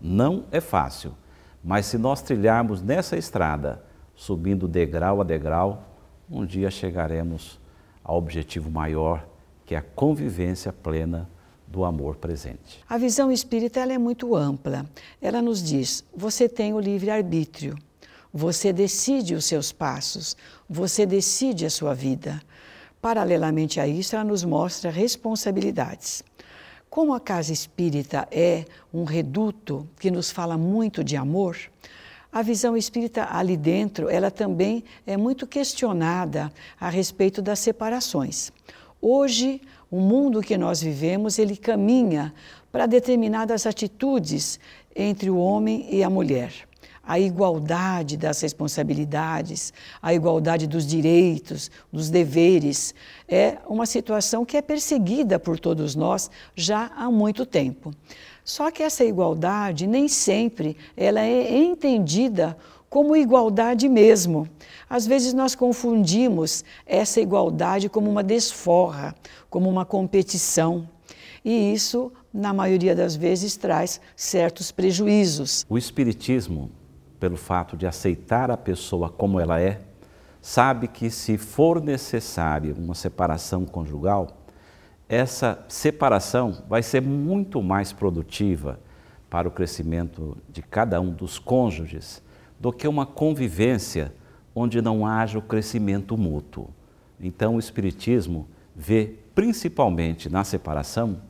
Não 0.00 0.44
é 0.50 0.60
fácil, 0.60 1.14
mas 1.62 1.86
se 1.86 1.96
nós 1.96 2.22
trilharmos 2.22 2.82
nessa 2.82 3.16
estrada, 3.16 3.84
subindo 4.14 4.66
degrau 4.66 5.20
a 5.20 5.24
degrau, 5.24 5.91
um 6.32 6.46
dia 6.46 6.70
chegaremos 6.70 7.60
ao 8.02 8.16
objetivo 8.16 8.70
maior, 8.70 9.28
que 9.66 9.74
é 9.74 9.78
a 9.78 9.82
convivência 9.82 10.72
plena 10.72 11.28
do 11.68 11.84
amor 11.84 12.16
presente. 12.16 12.82
A 12.88 12.96
visão 12.96 13.30
espírita 13.30 13.80
é 13.80 13.98
muito 13.98 14.34
ampla. 14.34 14.86
Ela 15.20 15.42
nos 15.42 15.62
diz: 15.62 16.02
você 16.14 16.48
tem 16.48 16.72
o 16.72 16.80
livre 16.80 17.10
arbítrio. 17.10 17.76
Você 18.34 18.72
decide 18.72 19.34
os 19.34 19.44
seus 19.44 19.72
passos, 19.72 20.34
você 20.68 21.04
decide 21.04 21.66
a 21.66 21.70
sua 21.70 21.94
vida. 21.94 22.40
Paralelamente 23.00 23.78
a 23.78 23.86
isso, 23.86 24.14
ela 24.14 24.24
nos 24.24 24.42
mostra 24.42 24.90
responsabilidades. 24.90 26.24
Como 26.88 27.12
a 27.12 27.20
casa 27.20 27.52
espírita 27.52 28.26
é 28.30 28.64
um 28.92 29.04
reduto 29.04 29.86
que 29.98 30.10
nos 30.10 30.30
fala 30.30 30.56
muito 30.56 31.04
de 31.04 31.14
amor, 31.14 31.58
a 32.32 32.40
visão 32.40 32.74
espírita 32.74 33.28
ali 33.30 33.56
dentro, 33.56 34.08
ela 34.08 34.30
também 34.30 34.82
é 35.06 35.18
muito 35.18 35.46
questionada 35.46 36.50
a 36.80 36.88
respeito 36.88 37.42
das 37.42 37.58
separações. 37.58 38.50
Hoje, 39.00 39.60
o 39.90 40.00
mundo 40.00 40.40
que 40.40 40.56
nós 40.56 40.80
vivemos, 40.80 41.38
ele 41.38 41.56
caminha 41.56 42.32
para 42.72 42.86
determinadas 42.86 43.66
atitudes 43.66 44.58
entre 44.96 45.28
o 45.28 45.36
homem 45.36 45.86
e 45.90 46.02
a 46.02 46.08
mulher 46.08 46.66
a 47.04 47.18
igualdade 47.18 48.16
das 48.16 48.40
responsabilidades, 48.40 49.72
a 50.00 50.14
igualdade 50.14 50.66
dos 50.66 50.86
direitos, 50.86 51.70
dos 51.92 52.08
deveres. 52.08 52.94
É 53.28 53.58
uma 53.66 53.86
situação 53.86 54.44
que 54.44 54.56
é 54.56 54.62
perseguida 54.62 55.38
por 55.38 55.58
todos 55.58 55.96
nós 55.96 56.30
já 56.54 56.92
há 56.96 57.10
muito 57.10 57.44
tempo. 57.44 57.92
Só 58.44 58.70
que 58.70 58.82
essa 58.82 59.04
igualdade 59.04 59.86
nem 59.86 60.08
sempre 60.08 60.76
ela 60.96 61.20
é 61.20 61.56
entendida 61.56 62.56
como 62.88 63.16
igualdade 63.16 63.88
mesmo. 63.88 64.48
Às 64.88 65.06
vezes 65.06 65.32
nós 65.32 65.54
confundimos 65.54 66.64
essa 66.84 67.20
igualdade 67.20 67.88
como 67.88 68.10
uma 68.10 68.22
desforra, 68.22 69.14
como 69.48 69.68
uma 69.68 69.84
competição. 69.84 70.88
E 71.44 71.72
isso, 71.72 72.12
na 72.32 72.52
maioria 72.52 72.94
das 72.94 73.16
vezes, 73.16 73.56
traz 73.56 74.00
certos 74.14 74.70
prejuízos. 74.70 75.64
O 75.68 75.78
Espiritismo 75.78 76.70
pelo 77.22 77.36
fato 77.36 77.76
de 77.76 77.86
aceitar 77.86 78.50
a 78.50 78.56
pessoa 78.56 79.08
como 79.08 79.38
ela 79.38 79.60
é, 79.60 79.80
sabe 80.40 80.88
que 80.88 81.08
se 81.08 81.38
for 81.38 81.80
necessária 81.80 82.74
uma 82.76 82.96
separação 82.96 83.64
conjugal, 83.64 84.41
essa 85.12 85.62
separação 85.68 86.62
vai 86.66 86.82
ser 86.82 87.02
muito 87.02 87.62
mais 87.62 87.92
produtiva 87.92 88.80
para 89.28 89.46
o 89.46 89.50
crescimento 89.50 90.38
de 90.48 90.62
cada 90.62 90.98
um 91.02 91.10
dos 91.10 91.38
cônjuges 91.38 92.22
do 92.58 92.72
que 92.72 92.88
uma 92.88 93.04
convivência 93.04 94.14
onde 94.54 94.80
não 94.80 95.04
haja 95.04 95.38
o 95.38 95.42
crescimento 95.42 96.16
mútuo. 96.16 96.70
Então, 97.20 97.56
o 97.56 97.58
Espiritismo 97.58 98.48
vê 98.74 99.18
principalmente 99.34 100.30
na 100.30 100.44
separação 100.44 101.20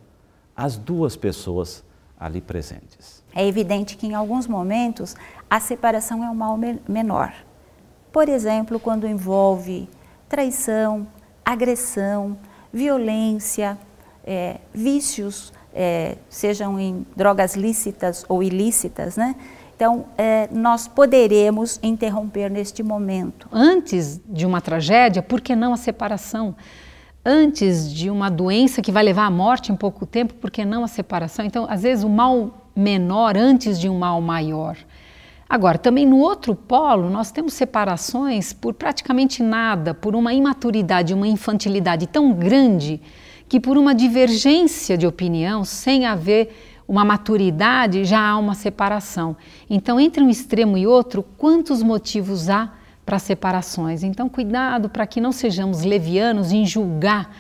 as 0.55 0.77
duas 0.77 1.17
pessoas 1.17 1.85
ali 2.17 2.41
presentes. 2.41 3.25
É 3.35 3.45
evidente 3.45 3.97
que 3.97 4.07
em 4.07 4.15
alguns 4.15 4.47
momentos 4.47 5.17
a 5.51 5.59
separação 5.59 6.23
é 6.23 6.31
um 6.31 6.37
mal 6.37 6.57
menor. 6.89 7.35
Por 8.13 8.29
exemplo, 8.29 8.79
quando 8.79 9.09
envolve 9.09 9.89
traição, 10.29 11.05
agressão, 11.45 12.39
violência, 12.73 13.79
é, 14.25 14.59
vícios, 14.73 15.53
é, 15.75 16.17
sejam 16.29 16.79
em 16.79 17.07
drogas 17.17 17.55
lícitas 17.55 18.25
ou 18.29 18.43
ilícitas, 18.43 19.17
né? 19.17 19.35
Então, 19.75 20.05
é, 20.17 20.49
nós 20.53 20.87
poderemos 20.87 21.81
interromper 21.83 22.51
neste 22.51 22.83
momento. 22.83 23.49
Antes 23.51 24.21
de 24.29 24.47
uma 24.47 24.61
tragédia, 24.61 25.23
por 25.23 25.41
que 25.41 25.57
não 25.57 25.73
a 25.73 25.77
separação? 25.77 26.55
Antes 27.25 27.93
de 27.93 28.11
uma 28.11 28.31
doença 28.31 28.81
que 28.81 28.93
vai 28.93 29.03
levar 29.03 29.27
à 29.27 29.31
morte 29.31 29.73
em 29.73 29.77
pouco 29.77 30.07
tempo, 30.07 30.35
por 30.35 30.51
que 30.51 30.65
não 30.65 30.85
a 30.85 30.89
separação? 30.89 31.45
Então, 31.45 31.67
às 31.69 31.83
vezes, 31.83 32.05
o 32.05 32.09
mal 32.09 32.69
menor 32.77 33.37
antes 33.37 33.79
de 33.79 33.89
um 33.89 33.99
mal 33.99 34.21
maior. 34.21 34.77
Agora, 35.53 35.77
também 35.77 36.07
no 36.07 36.17
outro 36.17 36.55
polo, 36.55 37.11
nós 37.11 37.31
temos 37.31 37.53
separações 37.53 38.55
por 38.55 38.73
praticamente 38.73 39.43
nada, 39.43 39.93
por 39.93 40.17
uma 40.17 40.33
imaturidade, 40.33 41.13
uma 41.13 41.29
infantilidade 41.29 42.07
tão 42.07 42.33
grande 42.33 43.03
que, 43.51 43.61
por 43.61 43.77
uma 43.77 43.95
divergência 43.95 44.97
de 44.97 45.07
opinião, 45.07 45.63
sem 45.63 46.07
haver 46.07 46.83
uma 46.89 47.05
maturidade, 47.05 48.03
já 48.07 48.31
há 48.31 48.39
uma 48.39 48.55
separação. 48.55 49.37
Então, 49.69 50.01
entre 50.01 50.25
um 50.25 50.31
extremo 50.31 50.79
e 50.79 50.87
outro, 50.87 51.23
quantos 51.23 51.83
motivos 51.83 52.49
há 52.49 52.73
para 53.05 53.19
separações? 53.19 54.03
Então, 54.03 54.31
cuidado 54.31 54.89
para 54.89 55.07
que 55.07 55.21
não 55.21 55.33
sejamos 55.33 55.83
levianos 55.83 56.51
em 56.51 56.65
julgar 56.65 57.31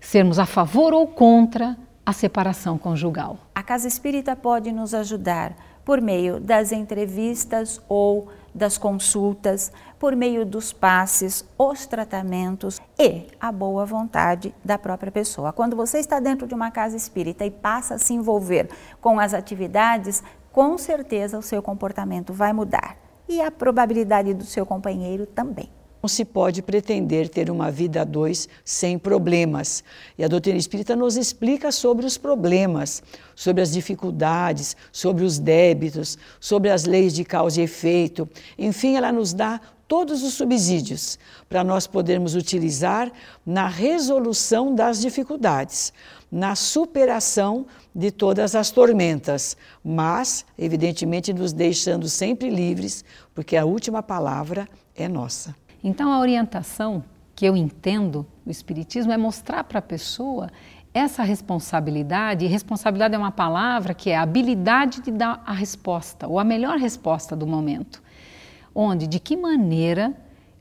sermos 0.00 0.40
a 0.40 0.44
favor 0.44 0.92
ou 0.92 1.06
contra 1.06 1.78
a 2.04 2.12
separação 2.12 2.76
conjugal. 2.76 3.38
A 3.54 3.62
casa 3.62 3.86
espírita 3.86 4.34
pode 4.34 4.72
nos 4.72 4.92
ajudar 4.92 5.54
por 5.90 6.00
meio 6.00 6.38
das 6.38 6.70
entrevistas 6.70 7.82
ou 7.88 8.28
das 8.54 8.78
consultas, 8.78 9.72
por 9.98 10.14
meio 10.14 10.46
dos 10.46 10.72
passes, 10.72 11.44
os 11.58 11.84
tratamentos 11.84 12.80
e 12.96 13.26
a 13.40 13.50
boa 13.50 13.84
vontade 13.84 14.54
da 14.64 14.78
própria 14.78 15.10
pessoa. 15.10 15.52
Quando 15.52 15.74
você 15.74 15.98
está 15.98 16.20
dentro 16.20 16.46
de 16.46 16.54
uma 16.54 16.70
casa 16.70 16.96
espírita 16.96 17.44
e 17.44 17.50
passa 17.50 17.96
a 17.96 17.98
se 17.98 18.14
envolver 18.14 18.70
com 19.00 19.18
as 19.18 19.34
atividades, 19.34 20.22
com 20.52 20.78
certeza 20.78 21.36
o 21.36 21.42
seu 21.42 21.60
comportamento 21.60 22.32
vai 22.32 22.52
mudar 22.52 22.96
e 23.28 23.42
a 23.42 23.50
probabilidade 23.50 24.32
do 24.32 24.44
seu 24.44 24.64
companheiro 24.64 25.26
também. 25.26 25.68
Não 26.02 26.08
se 26.08 26.24
pode 26.24 26.62
pretender 26.62 27.28
ter 27.28 27.50
uma 27.50 27.70
vida 27.70 28.00
a 28.00 28.04
dois 28.04 28.48
sem 28.64 28.98
problemas. 28.98 29.84
E 30.16 30.24
a 30.24 30.28
doutrina 30.28 30.58
espírita 30.58 30.96
nos 30.96 31.16
explica 31.16 31.70
sobre 31.70 32.06
os 32.06 32.16
problemas, 32.16 33.02
sobre 33.34 33.62
as 33.62 33.72
dificuldades, 33.72 34.76
sobre 34.90 35.24
os 35.24 35.38
débitos, 35.38 36.16
sobre 36.40 36.70
as 36.70 36.84
leis 36.84 37.12
de 37.12 37.24
causa 37.24 37.60
e 37.60 37.64
efeito. 37.64 38.26
Enfim, 38.58 38.96
ela 38.96 39.12
nos 39.12 39.34
dá 39.34 39.60
todos 39.90 40.22
os 40.22 40.34
subsídios 40.34 41.18
para 41.48 41.64
nós 41.64 41.84
podermos 41.84 42.36
utilizar 42.36 43.10
na 43.44 43.66
resolução 43.66 44.72
das 44.72 45.00
dificuldades, 45.00 45.92
na 46.30 46.54
superação 46.54 47.66
de 47.92 48.12
todas 48.12 48.54
as 48.54 48.70
tormentas, 48.70 49.56
mas, 49.84 50.46
evidentemente, 50.56 51.32
nos 51.32 51.52
deixando 51.52 52.08
sempre 52.08 52.48
livres, 52.50 53.04
porque 53.34 53.56
a 53.56 53.64
última 53.64 54.00
palavra 54.00 54.68
é 54.94 55.08
nossa. 55.08 55.59
Então, 55.82 56.12
a 56.12 56.18
orientação 56.18 57.02
que 57.34 57.46
eu 57.46 57.56
entendo 57.56 58.26
do 58.44 58.50
Espiritismo 58.50 59.12
é 59.12 59.16
mostrar 59.16 59.64
para 59.64 59.78
a 59.78 59.82
pessoa 59.82 60.50
essa 60.92 61.22
responsabilidade, 61.22 62.44
e 62.44 62.48
responsabilidade 62.48 63.14
é 63.14 63.18
uma 63.18 63.30
palavra 63.30 63.94
que 63.94 64.10
é 64.10 64.16
a 64.16 64.22
habilidade 64.22 65.00
de 65.00 65.10
dar 65.10 65.42
a 65.46 65.52
resposta, 65.52 66.26
ou 66.26 66.38
a 66.38 66.44
melhor 66.44 66.78
resposta 66.78 67.36
do 67.36 67.46
momento. 67.46 68.02
Onde, 68.74 69.06
de 69.06 69.18
que 69.20 69.36
maneira 69.36 70.14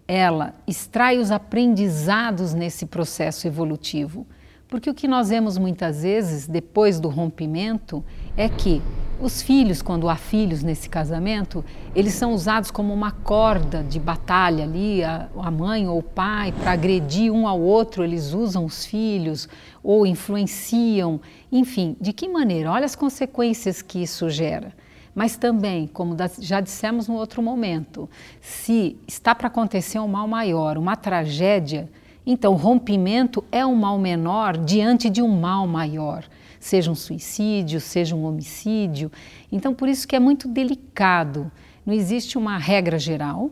ela 0.09 0.55
extrai 0.65 1.19
os 1.19 1.29
aprendizados 1.29 2.55
nesse 2.55 2.87
processo 2.87 3.45
evolutivo. 3.45 4.25
Porque 4.67 4.89
o 4.89 4.93
que 4.93 5.07
nós 5.07 5.29
vemos 5.29 5.55
muitas 5.55 6.01
vezes, 6.01 6.47
depois 6.47 6.99
do 6.99 7.09
rompimento, 7.09 8.03
é 8.35 8.49
que 8.49 8.81
os 9.21 9.41
filhos, 9.41 9.81
quando 9.81 10.07
há 10.07 10.15
filhos 10.15 10.63
nesse 10.63 10.89
casamento, 10.89 11.63
eles 11.93 12.13
são 12.13 12.33
usados 12.33 12.71
como 12.71 12.93
uma 12.93 13.11
corda 13.11 13.83
de 13.83 13.99
batalha 13.99 14.63
ali, 14.63 15.03
a, 15.03 15.27
a 15.37 15.51
mãe 15.51 15.87
ou 15.87 15.99
o 15.99 16.03
pai, 16.03 16.53
para 16.53 16.71
agredir 16.71 17.31
um 17.31 17.47
ao 17.47 17.59
outro, 17.59 18.03
eles 18.03 18.33
usam 18.33 18.63
os 18.63 18.85
filhos 18.85 19.49
ou 19.83 20.05
influenciam. 20.05 21.19
Enfim, 21.51 21.97
de 21.99 22.13
que 22.13 22.29
maneira? 22.29 22.71
Olha 22.71 22.85
as 22.85 22.95
consequências 22.95 23.81
que 23.81 24.01
isso 24.01 24.29
gera. 24.29 24.73
Mas 25.13 25.35
também, 25.35 25.87
como 25.87 26.15
já 26.39 26.61
dissemos 26.61 27.07
no 27.07 27.15
outro 27.15 27.41
momento, 27.41 28.09
se 28.39 28.95
está 29.05 29.35
para 29.35 29.47
acontecer 29.47 29.99
um 29.99 30.07
mal 30.07 30.27
maior, 30.27 30.77
uma 30.77 30.95
tragédia, 30.95 31.89
então 32.25 32.53
rompimento 32.53 33.43
é 33.51 33.65
um 33.65 33.75
mal 33.75 33.97
menor 33.97 34.55
diante 34.55 35.09
de 35.09 35.21
um 35.21 35.39
mal 35.39 35.67
maior 35.67 36.23
seja 36.59 36.91
um 36.91 36.95
suicídio, 36.95 37.79
seja 37.79 38.15
um 38.15 38.25
homicídio. 38.25 39.11
Então, 39.51 39.73
por 39.73 39.87
isso 39.87 40.07
que 40.07 40.15
é 40.15 40.19
muito 40.19 40.47
delicado. 40.47 41.51
Não 41.85 41.93
existe 41.93 42.37
uma 42.37 42.57
regra 42.57 42.99
geral, 42.99 43.49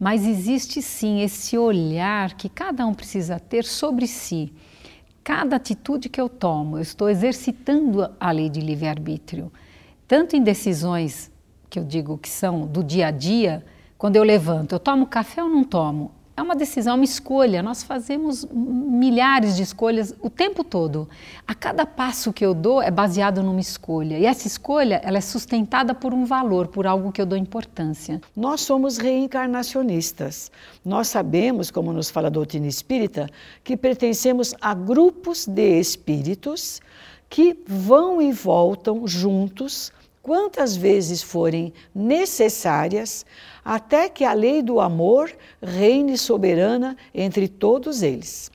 mas 0.00 0.26
existe 0.26 0.80
sim 0.80 1.20
esse 1.20 1.58
olhar 1.58 2.34
que 2.34 2.48
cada 2.48 2.86
um 2.86 2.94
precisa 2.94 3.38
ter 3.38 3.64
sobre 3.64 4.06
si. 4.06 4.52
cada 5.28 5.56
atitude 5.56 6.08
que 6.08 6.18
eu 6.18 6.26
tomo, 6.26 6.78
eu 6.78 6.80
estou 6.80 7.10
exercitando 7.10 8.10
a 8.18 8.30
lei 8.30 8.48
de 8.48 8.60
livre-arbítrio. 8.60 9.52
Tanto 10.06 10.34
em 10.34 10.42
decisões 10.42 11.30
que 11.68 11.78
eu 11.78 11.84
digo 11.84 12.16
que 12.16 12.30
são 12.30 12.66
do 12.66 12.82
dia 12.82 13.08
a 13.08 13.10
dia, 13.10 13.62
quando 13.98 14.16
eu 14.16 14.22
levanto, 14.22 14.72
eu 14.72 14.78
tomo 14.78 15.06
café 15.06 15.42
ou 15.42 15.50
não 15.50 15.64
tomo? 15.64 16.12
É 16.38 16.42
uma 16.42 16.54
decisão, 16.54 16.92
é 16.92 16.94
uma 16.94 17.04
escolha. 17.04 17.64
Nós 17.64 17.82
fazemos 17.82 18.46
milhares 18.52 19.56
de 19.56 19.64
escolhas 19.64 20.14
o 20.22 20.30
tempo 20.30 20.62
todo. 20.62 21.08
A 21.44 21.52
cada 21.52 21.84
passo 21.84 22.32
que 22.32 22.46
eu 22.46 22.54
dou 22.54 22.80
é 22.80 22.92
baseado 22.92 23.42
numa 23.42 23.58
escolha. 23.58 24.16
E 24.16 24.24
essa 24.24 24.46
escolha, 24.46 25.00
ela 25.02 25.18
é 25.18 25.20
sustentada 25.20 25.92
por 25.96 26.14
um 26.14 26.24
valor, 26.24 26.68
por 26.68 26.86
algo 26.86 27.10
que 27.10 27.20
eu 27.20 27.26
dou 27.26 27.36
importância. 27.36 28.20
Nós 28.36 28.60
somos 28.60 28.98
reencarnacionistas. 28.98 30.48
Nós 30.84 31.08
sabemos, 31.08 31.72
como 31.72 31.92
nos 31.92 32.08
fala 32.08 32.28
a 32.28 32.30
doutrina 32.30 32.68
espírita, 32.68 33.28
que 33.64 33.76
pertencemos 33.76 34.54
a 34.60 34.74
grupos 34.74 35.44
de 35.44 35.80
espíritos 35.80 36.80
que 37.28 37.58
vão 37.66 38.22
e 38.22 38.32
voltam 38.32 39.08
juntos 39.08 39.92
quantas 40.28 40.76
vezes 40.76 41.22
forem 41.22 41.72
necessárias, 41.94 43.24
até 43.64 44.10
que 44.10 44.26
a 44.26 44.34
lei 44.34 44.60
do 44.60 44.78
amor 44.78 45.34
reine 45.62 46.18
soberana 46.18 46.98
entre 47.14 47.48
todos 47.48 48.02
eles. 48.02 48.50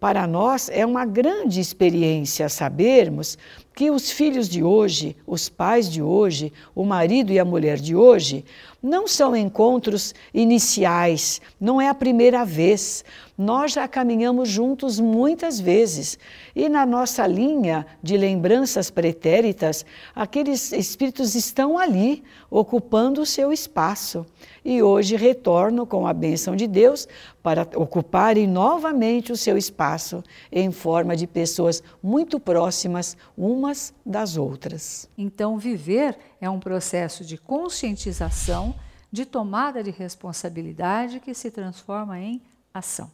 Para 0.00 0.26
nós 0.26 0.70
é 0.72 0.86
uma 0.86 1.04
grande 1.04 1.60
experiência 1.60 2.48
sabermos 2.48 3.36
que 3.74 3.90
os 3.90 4.10
filhos 4.10 4.48
de 4.48 4.64
hoje, 4.64 5.14
os 5.26 5.50
pais 5.50 5.86
de 5.90 6.00
hoje, 6.00 6.50
o 6.74 6.82
marido 6.82 7.30
e 7.30 7.38
a 7.38 7.44
mulher 7.44 7.76
de 7.76 7.94
hoje, 7.94 8.42
não 8.82 9.06
são 9.06 9.36
encontros 9.36 10.14
iniciais, 10.34 11.40
não 11.60 11.80
é 11.80 11.88
a 11.88 11.94
primeira 11.94 12.44
vez. 12.44 13.04
Nós 13.38 13.72
já 13.72 13.86
caminhamos 13.86 14.48
juntos 14.48 14.98
muitas 14.98 15.60
vezes 15.60 16.18
e 16.54 16.68
na 16.68 16.84
nossa 16.84 17.26
linha 17.26 17.86
de 18.02 18.16
lembranças 18.16 18.90
pretéritas, 18.90 19.86
aqueles 20.14 20.72
espíritos 20.72 21.34
estão 21.34 21.78
ali, 21.78 22.22
ocupando 22.50 23.22
o 23.22 23.26
seu 23.26 23.52
espaço. 23.52 24.26
E 24.64 24.82
hoje 24.82 25.16
retornam 25.16 25.86
com 25.86 26.06
a 26.06 26.12
bênção 26.12 26.54
de 26.54 26.66
Deus 26.66 27.08
para 27.42 27.62
ocuparem 27.74 28.46
novamente 28.46 29.32
o 29.32 29.36
seu 29.36 29.58
espaço 29.58 30.22
em 30.50 30.70
forma 30.70 31.16
de 31.16 31.26
pessoas 31.26 31.82
muito 32.02 32.38
próximas 32.38 33.16
umas 33.36 33.92
das 34.06 34.36
outras. 34.36 35.08
Então, 35.18 35.58
viver 35.58 36.16
é 36.40 36.48
um 36.48 36.60
processo 36.60 37.24
de 37.24 37.36
conscientização, 37.36 38.74
de 39.10 39.26
tomada 39.26 39.82
de 39.82 39.90
responsabilidade 39.90 41.20
que 41.20 41.34
se 41.34 41.50
transforma 41.50 42.18
em 42.18 42.40
ação. 42.72 43.10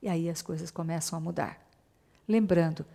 E 0.00 0.08
aí 0.08 0.30
as 0.30 0.40
coisas 0.40 0.70
começam 0.70 1.16
a 1.16 1.20
mudar. 1.20 1.58
Lembrando 2.26 2.86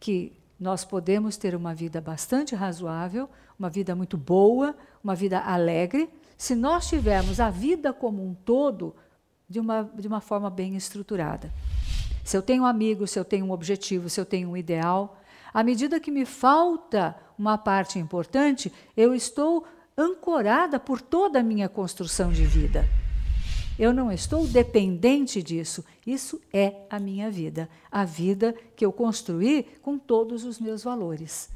que 0.00 0.32
nós 0.58 0.84
podemos 0.84 1.36
ter 1.36 1.54
uma 1.54 1.74
vida 1.74 2.00
bastante 2.00 2.54
razoável, 2.54 3.28
uma 3.58 3.70
vida 3.70 3.94
muito 3.94 4.16
boa, 4.16 4.74
uma 5.02 5.14
vida 5.14 5.38
alegre, 5.40 6.08
se 6.36 6.54
nós 6.54 6.88
tivermos 6.88 7.40
a 7.40 7.50
vida 7.50 7.92
como 7.92 8.22
um 8.22 8.34
todo 8.34 8.94
de 9.48 9.60
uma, 9.60 9.90
de 9.94 10.06
uma 10.08 10.20
forma 10.20 10.50
bem 10.50 10.76
estruturada. 10.76 11.52
Se 12.24 12.36
eu 12.36 12.42
tenho 12.42 12.64
amigos, 12.64 13.12
se 13.12 13.18
eu 13.18 13.24
tenho 13.24 13.46
um 13.46 13.52
objetivo, 13.52 14.10
se 14.10 14.20
eu 14.20 14.26
tenho 14.26 14.50
um 14.50 14.56
ideal, 14.56 15.18
à 15.54 15.62
medida 15.62 16.00
que 16.00 16.10
me 16.10 16.24
falta 16.24 17.16
uma 17.38 17.56
parte 17.56 17.98
importante, 17.98 18.72
eu 18.96 19.14
estou 19.14 19.64
ancorada 19.96 20.78
por 20.78 21.00
toda 21.00 21.40
a 21.40 21.42
minha 21.42 21.68
construção 21.68 22.32
de 22.32 22.44
vida. 22.44 22.84
Eu 23.78 23.92
não 23.92 24.10
estou 24.10 24.46
dependente 24.46 25.42
disso. 25.42 25.84
Isso 26.06 26.40
é 26.52 26.86
a 26.88 26.98
minha 26.98 27.30
vida, 27.30 27.68
a 27.90 28.04
vida 28.04 28.54
que 28.74 28.84
eu 28.84 28.92
construí 28.92 29.64
com 29.82 29.98
todos 29.98 30.44
os 30.44 30.58
meus 30.58 30.82
valores. 30.82 31.50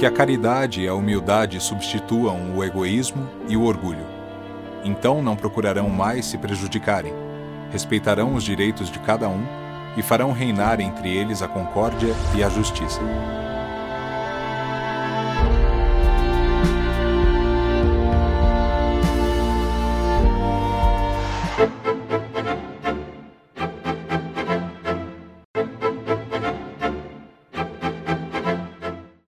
Que 0.00 0.06
a 0.06 0.10
caridade 0.10 0.80
e 0.80 0.88
a 0.88 0.94
humildade 0.94 1.60
substituam 1.60 2.56
o 2.56 2.64
egoísmo 2.64 3.28
e 3.46 3.54
o 3.54 3.64
orgulho. 3.64 4.06
Então 4.82 5.22
não 5.22 5.36
procurarão 5.36 5.90
mais 5.90 6.24
se 6.24 6.38
prejudicarem, 6.38 7.12
respeitarão 7.70 8.34
os 8.34 8.42
direitos 8.42 8.90
de 8.90 8.98
cada 9.00 9.28
um 9.28 9.44
e 9.98 10.02
farão 10.02 10.32
reinar 10.32 10.80
entre 10.80 11.14
eles 11.14 11.42
a 11.42 11.48
concórdia 11.48 12.14
e 12.34 12.42
a 12.42 12.48
justiça. 12.48 12.98